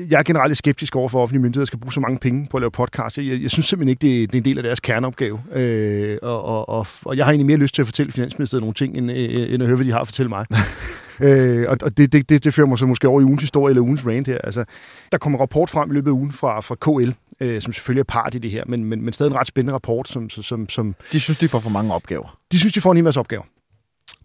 [0.09, 2.57] jeg er generelt skeptisk over for, at offentlige myndigheder skal bruge så mange penge på
[2.57, 3.17] at lave podcast.
[3.17, 5.41] Jeg, jeg synes simpelthen ikke, det er, det er en del af deres kerneopgave.
[5.53, 8.73] Øh, og, og, og, og jeg har egentlig mere lyst til at fortælle Finansministeriet nogle
[8.73, 10.45] ting, end, end at høre, hvad de har at fortælle mig.
[11.27, 13.71] øh, og og det, det, det, det fører mig så måske over i ugens historie
[13.71, 14.37] eller ugens rant her.
[14.37, 14.65] Altså,
[15.11, 18.11] der kommer rapport frem i løbet af ugen fra, fra KL, øh, som selvfølgelig er
[18.13, 20.07] part i det her, men, men, men stadig en ret spændende rapport.
[20.07, 22.37] Som, som, som, de synes, de får for mange opgaver.
[22.51, 23.43] De synes, de får en hel masse opgaver.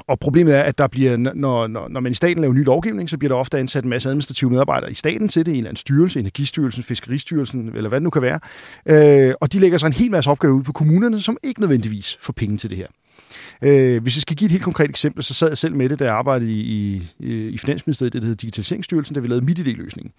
[0.07, 3.11] Og problemet er, at der bliver, når, når, når man i staten laver ny lovgivning,
[3.11, 5.69] så bliver der ofte ansat en masse administrative medarbejdere i staten til det, en eller
[5.69, 8.41] anden styrelse, Energistyrelsen, Fiskeristyrelsen, eller hvad det nu kan være.
[8.87, 12.19] Øh, og de lægger så en hel masse opgaver ud på kommunerne, som ikke nødvendigvis
[12.21, 12.87] får penge til det her.
[13.63, 15.99] Øh, hvis jeg skal give et helt konkret eksempel, så sad jeg selv med det,
[15.99, 20.13] da jeg arbejdede i, i, i Finansministeriet, det hedder Digitaliseringsstyrelsen, da vi lavede MIDI-løsningen.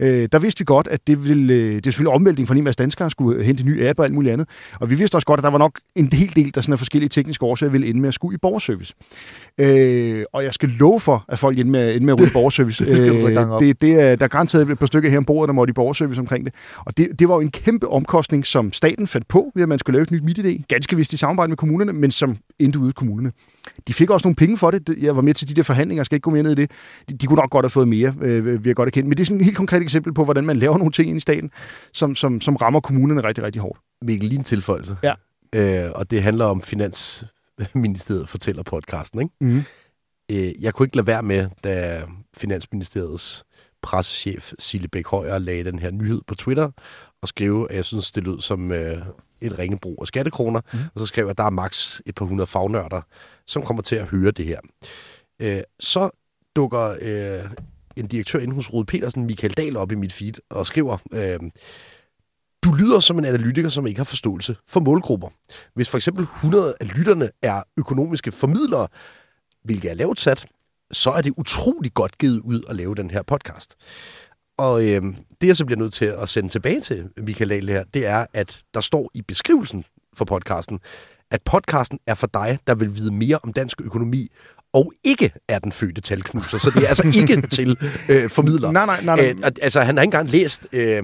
[0.00, 2.64] Øh, der vidste vi godt, at det ville, øh, det er selvfølgelig omvæltning for en
[2.64, 4.48] masse danskere, skulle hente en ny app og alt muligt andet.
[4.80, 6.78] Og vi vidste også godt, at der var nok en hel del, der sådan af
[6.78, 8.94] forskellige tekniske årsager ville ende med at skulle i borgerservice.
[9.58, 12.84] Øh, og jeg skal love for, at folk ender med, ender med at ryge borgerservice.
[12.86, 15.54] det, øh, det, det er, der er garanteret et par stykker her om bordet, der
[15.54, 16.54] måtte i borgerservice omkring det.
[16.84, 19.78] Og det, det var jo en kæmpe omkostning, som staten fandt på, ved at man
[19.78, 22.90] skulle lave et nyt MIDI, ganske vist i samarbejde med kommunerne, men som endte ude
[22.90, 23.32] i kommunerne.
[23.88, 24.98] De fik også nogle penge for det.
[24.98, 26.70] Jeg var med til de der forhandlinger, jeg skal ikke gå mere ned i det.
[27.08, 29.08] De, de kunne nok godt have fået mere, øh, vi har godt erkendt.
[29.08, 31.16] Men det er sådan et helt konkret eksempel på, hvordan man laver nogle ting ind
[31.16, 31.50] i staten,
[31.92, 33.80] som, som, som rammer kommunerne rigtig, rigtig hårdt.
[34.02, 34.96] Mikkel, lige en tilføjelse.
[35.02, 35.12] Ja.
[35.52, 39.34] Øh, og det handler om Finansministeriet fortæller podcasten, ikke?
[39.40, 39.62] Mm.
[40.30, 42.02] Øh, jeg kunne ikke lade være med, da
[42.36, 43.44] Finansministeriets
[43.82, 46.70] pressechef Sille Bæk Højer lagde den her nyhed på Twitter
[47.22, 48.98] og skrev, at jeg synes, det lød som øh,
[49.42, 50.60] en ringebrug af skattekroner.
[50.72, 50.78] Mm.
[50.94, 53.00] Og så skrev jeg, at der er maks et par hundrede fagnørder,
[53.46, 54.60] som kommer til at høre det her.
[55.40, 56.10] Øh, så
[56.56, 57.50] dukker øh,
[57.96, 61.38] en direktør inde hos Rode Petersen, Michael Dahl, op i mit feed og skriver, øh,
[62.64, 65.28] du lyder som en analytiker, som ikke har forståelse for målgrupper.
[65.74, 68.88] Hvis for eksempel 100 af lytterne er økonomiske formidlere,
[69.64, 70.46] hvilket er lavt sat,
[70.92, 73.76] så er det utrolig godt givet ud at lave den her podcast.
[74.60, 75.02] Og øh,
[75.40, 78.26] det, jeg så bliver nødt til at sende tilbage til Michael Dahl her, det er,
[78.34, 79.84] at der står i beskrivelsen
[80.16, 80.78] for podcasten,
[81.30, 84.28] at podcasten er for dig, der vil vide mere om dansk økonomi,
[84.72, 86.58] og ikke er den fødte talknuser.
[86.58, 88.70] Så det er altså ikke til øh, formidler.
[88.70, 89.32] Nej, nej, nej.
[89.32, 89.48] nej.
[89.48, 91.02] Æ, altså, han har ikke engang læst øh,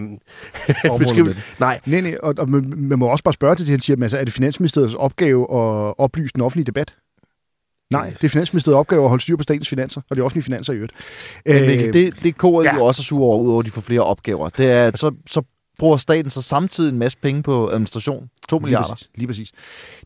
[0.98, 1.42] beskrivelsen.
[1.60, 1.80] Nej.
[1.86, 4.24] Nej, nej, og, og man må også bare spørge til det, han siger, altså, er
[4.24, 6.96] det Finansministeriets opgave at oplyse den offentlige debat?
[7.90, 10.72] Nej, det er Finansministeriets opgave at holde styr på statens finanser, og de offentlige finanser
[10.72, 10.92] i øvrigt.
[11.46, 12.74] Men Mikkel, det, det koger ja.
[12.74, 14.48] jo også sur over, udover at de får flere opgaver.
[14.48, 15.42] Det er, at så, så
[15.78, 18.28] bruger staten så samtidig en masse penge på administration.
[18.48, 18.94] 2 milliarder.
[19.14, 19.52] Lige præcis.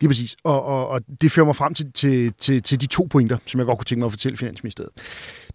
[0.00, 0.36] Lige præcis.
[0.44, 3.58] Og, og, og det fører mig frem til, til, til, til de to pointer, som
[3.58, 4.90] jeg godt kunne tænke mig at fortælle Finansministeriet.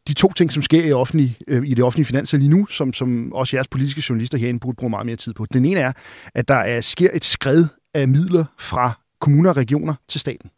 [0.07, 2.93] De to ting, som sker i, offentlige, øh, i det offentlige finanser lige nu, som,
[2.93, 5.45] som også jeres politiske journalister herinde burde bruge meget mere tid på.
[5.53, 5.91] Den ene er,
[6.35, 10.49] at der er, sker et skred af midler fra kommuner og regioner til staten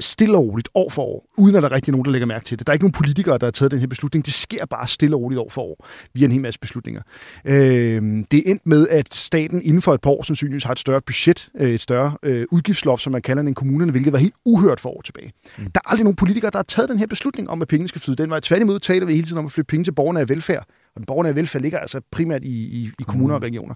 [0.00, 2.44] stille og roligt, år for år, uden at der er rigtig nogen, der lægger mærke
[2.44, 2.66] til det.
[2.66, 4.26] Der er ikke nogen politikere, der har taget den her beslutning.
[4.26, 7.02] Det sker bare stille og roligt år for år, via en hel masse beslutninger.
[7.44, 10.78] Øh, det er endt med, at staten inden for et par år sandsynligvis har et
[10.78, 14.18] større budget, øh, et større øh, udgiftsloft, som man kalder den en kommunerne, hvilket var
[14.18, 15.32] helt uhørt for år tilbage.
[15.58, 15.64] Mm.
[15.64, 18.00] Der er aldrig nogen politikere, der har taget den her beslutning om, at pengene skal
[18.00, 18.40] flyde den vej.
[18.40, 20.66] Tværtimod taler vi hele tiden om at flytte penge til borgerne af velfærd.
[20.94, 23.74] Og den borgerne af velfærd ligger altså primært i, i, i kommuner og regioner.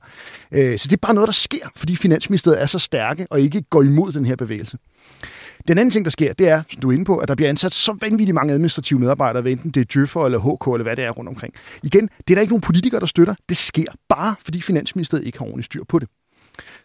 [0.53, 3.63] Øh, så det er bare noget, der sker, fordi Finansministeriet er så stærke og ikke
[3.63, 4.79] går imod den her bevægelse.
[5.69, 7.49] Den anden ting, der sker, det er, som du er inde på, at der bliver
[7.49, 10.97] ansat så vanvittigt mange administrative medarbejdere, hvad enten det er Djøffer eller HK eller hvad
[10.97, 11.55] det er rundt omkring.
[11.83, 13.35] Igen, det er der ikke nogen politikere, der støtter.
[13.49, 16.09] Det sker bare, fordi Finansministeriet ikke har ordentligt styr på det.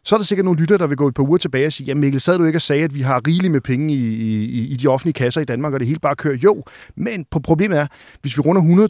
[0.04, 1.88] Så er der sikkert nogle lytter, der vil gå et par uger tilbage og sige,
[1.88, 4.68] ja Mikkel, sad du ikke og sagde, at vi har rigeligt med penge i, i,
[4.68, 6.36] i de offentlige kasser i Danmark, og det hele bare kører?
[6.36, 6.64] Jo,
[6.96, 7.88] men på problemet er,
[8.22, 8.88] hvis vi runder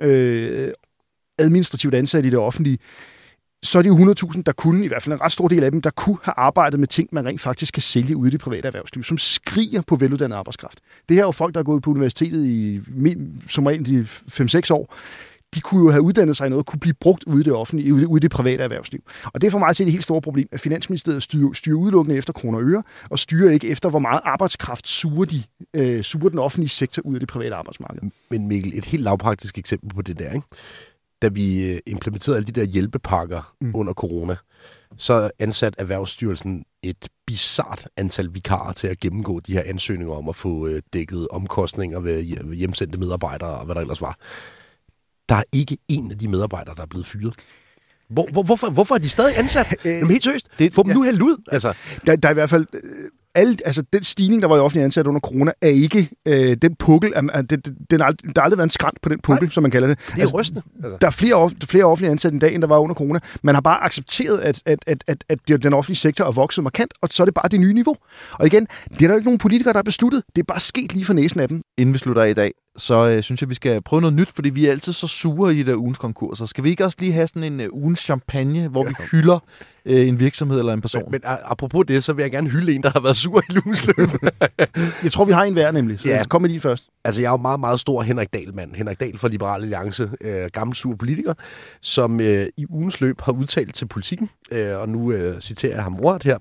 [0.00, 0.72] 100.000 øh,
[1.38, 2.78] administrativt ansatte i det offentlige,
[3.62, 5.70] så er det jo 100.000, der kunne, i hvert fald en ret stor del af
[5.70, 8.40] dem, der kunne have arbejdet med ting, man rent faktisk kan sælge ude i det
[8.40, 10.80] private erhvervsliv, som skriger på veluddannet arbejdskraft.
[11.08, 12.80] Det her er jo folk, der er gået på universitetet i
[13.48, 14.94] som regel de 5-6 år.
[15.54, 17.94] De kunne jo have uddannet sig i noget, kunne blive brugt ude i det offentlige,
[17.94, 19.00] ude i det private erhvervsliv.
[19.24, 22.16] Og det er for mig til et helt stort problem, at Finansministeriet styrer, styrer udelukkende
[22.16, 25.42] efter kroner og øre, og styrer ikke efter, hvor meget arbejdskraft suger, de,
[25.74, 28.00] øh, suger den offentlige sektor ud af det private arbejdsmarked.
[28.30, 30.46] Men Mikkel, et helt lavpraktisk eksempel på det der, ikke?
[31.22, 33.70] Da vi øh, implementerede alle de der hjælpepakker mm.
[33.74, 34.36] under corona,
[34.96, 40.36] så ansat Erhvervsstyrelsen et bizart antal vikarer til at gennemgå de her ansøgninger om at
[40.36, 42.22] få øh, dækket omkostninger ved
[42.54, 44.18] hjemsendte medarbejdere og hvad der ellers var.
[45.28, 47.34] Der er ikke en af de medarbejdere, der er blevet fyret.
[48.08, 49.66] Hvor, hvor, hvorfor, hvorfor er de stadig ansat?
[49.84, 50.48] Jamen helt seriøst.
[50.58, 50.94] Det, Få dem ja.
[50.94, 51.36] nu helt ud.
[51.52, 51.74] Altså.
[52.06, 54.84] Der, der er i hvert fald øh, alle, altså, den stigning, der var i offentlig
[54.84, 57.12] ansat under corona, er ikke øh, den pukkel.
[57.16, 57.60] Er, er, den,
[57.90, 59.88] den er, der har aldrig været en skrant på den pukkel, Nej, som man kalder
[59.88, 59.98] det.
[59.98, 60.62] Det er altså, rystende.
[60.84, 60.98] Altså.
[61.00, 63.18] Der er flere, off, flere offentlige ansatte i dag, end der var under corona.
[63.42, 66.94] Man har bare accepteret, at, at, at, at, at den offentlige sektor er vokset markant,
[67.02, 67.96] og så er det bare det nye niveau.
[68.32, 70.22] Og igen, det er der jo ikke nogen politikere, der har besluttet.
[70.36, 71.62] Det er bare sket lige for næsen af dem.
[71.78, 74.50] Inden vi slutter i dag, så øh, synes jeg, vi skal prøve noget nyt, fordi
[74.50, 76.46] vi er altid så sure i de der ugens konkurser.
[76.46, 79.38] Skal vi ikke også lige have sådan en uh, ugens champagne, hvor vi hylder
[79.86, 81.02] uh, en virksomhed eller en person?
[81.02, 83.58] Men, men apropos det, så vil jeg gerne hylde en, der har været sur i
[83.64, 84.08] ugens løb.
[85.04, 86.24] jeg tror, vi har en hver nemlig, så ja.
[86.24, 86.84] kom med din først.
[87.04, 88.74] Altså, jeg er jo meget, meget stor Henrik Dahl-mand.
[88.74, 91.34] Henrik Dahl fra Liberale Alliance, øh, gammel sur politiker,
[91.80, 95.82] som øh, i ugens løb har udtalt til politikken, øh, og nu øh, citerer jeg
[95.82, 96.38] ham ordet her,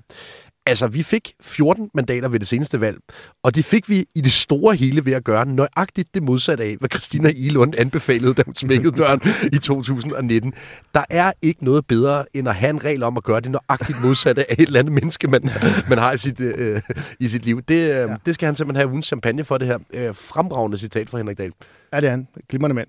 [0.68, 2.98] Altså, vi fik 14 mandater ved det seneste valg,
[3.44, 6.76] og det fik vi i det store hele ved at gøre nøjagtigt det modsatte af,
[6.80, 9.22] hvad Christina Ilund anbefalede, da hun smækkede døren
[9.54, 10.54] i 2019.
[10.94, 14.02] Der er ikke noget bedre, end at have en regel om at gøre det nøjagtigt
[14.02, 15.50] modsatte af et eller andet menneske, man,
[15.90, 16.82] man har i sit, øh,
[17.20, 17.62] i sit liv.
[17.62, 18.08] Det, øh, ja.
[18.26, 21.38] det skal han simpelthen have ugen champagne for, det her øh, fremragende citat fra Henrik
[21.38, 21.52] Dahl.
[21.94, 22.28] Ja, det er han.
[22.50, 22.88] Glimrende mand.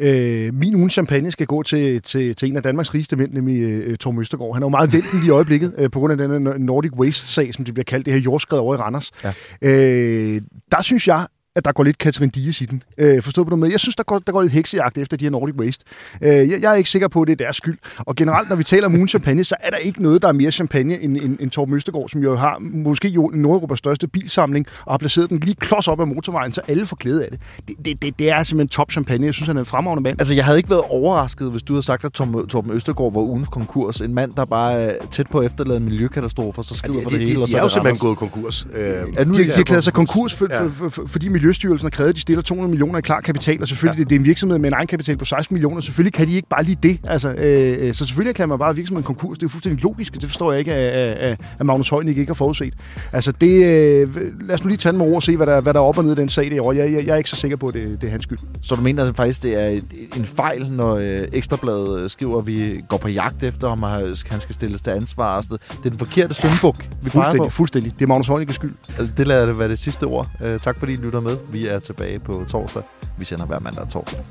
[0.00, 3.60] Øh, min ugen champagne skal gå til, til, til en af Danmarks rigeste mænd, nemlig
[3.62, 4.54] øh, Torm Østergaard.
[4.54, 7.64] Han er jo meget vendt i øjeblikket, øh, på grund af den Nordic Waste-sag, som
[7.64, 9.10] det bliver kaldt, det her jordskred over i Randers.
[9.24, 9.32] Ja.
[9.62, 12.82] Øh, der synes jeg, at der går lidt Catherine Dias i den.
[12.98, 13.70] Øh, forstået på noget med.
[13.70, 15.84] Jeg synes, der går, der går lidt heksejagt efter de her Nordic Waste.
[16.22, 17.78] Øh, jeg, jeg er ikke sikker på, at det er deres skyld.
[17.98, 20.32] Og generelt, når vi taler om ugen champagne, så er der ikke noget, der er
[20.32, 24.66] mere champagne end, end, end Torben Østergaard, som jo har måske jo Nordeuropas største bilsamling,
[24.86, 27.40] og har placeret den lige klods op ad motorvejen, så alle får glæde af det.
[27.68, 29.26] Det, det, det, det er simpelthen top champagne.
[29.26, 30.20] Jeg synes, han er en fremragende mand.
[30.20, 33.48] Altså, jeg havde ikke været overrasket, hvis du havde sagt, at Torben Østergaard var ugens
[33.48, 34.00] konkurs.
[34.00, 37.18] En mand, der bare er tæt på efterladet en miljøkatastrofe, så skrider ja, for det,
[37.18, 37.40] det hele.
[37.40, 38.66] De, de, de er jo simpelthen gået konkurs.
[38.74, 38.86] Øh,
[39.16, 41.90] ja, nu de, de, de har sig konkurs, for, for, for, for, fordi Miljøstyrelsen har
[41.90, 44.02] krævet, stiller 200 millioner i klar kapital, og selvfølgelig, ja.
[44.02, 46.48] det, det er en virksomhed med en egenkapital på 16 millioner, selvfølgelig kan de ikke
[46.48, 47.00] bare lige det.
[47.04, 49.38] Altså, øh, øh så selvfølgelig kan man bare virksomheden konkurs.
[49.38, 52.34] Det er jo fuldstændig logisk, det forstår jeg ikke, at, at Magnus Højnik ikke har
[52.34, 52.74] forudset.
[53.12, 54.16] Altså, det, øh,
[54.48, 55.84] lad os nu lige tage den med ord og se, hvad der, hvad der er
[55.84, 56.76] op og ned i den sag derovre.
[56.76, 58.38] Jeg, jeg, jeg er ikke så sikker på, at det, det er hans skyld.
[58.62, 59.80] Så du mener at faktisk, det er
[60.16, 64.40] en fejl, når øh, Ekstrabladet skriver, at vi går på jagt efter ham, og han
[64.40, 65.40] skal stilles til ansvar?
[65.40, 67.92] Det er den forkerte syndbuk, vi fuldstændig, fuldstændig.
[67.98, 68.74] Det er Magnus Højniks skyld.
[68.98, 70.30] Altså, det lader det være det sidste ord.
[70.40, 71.52] Uh, tak fordi I lytter med.
[71.52, 72.82] Vi er tilbage på torsdag.
[73.18, 74.24] Vi sender hver mandag og torsdag.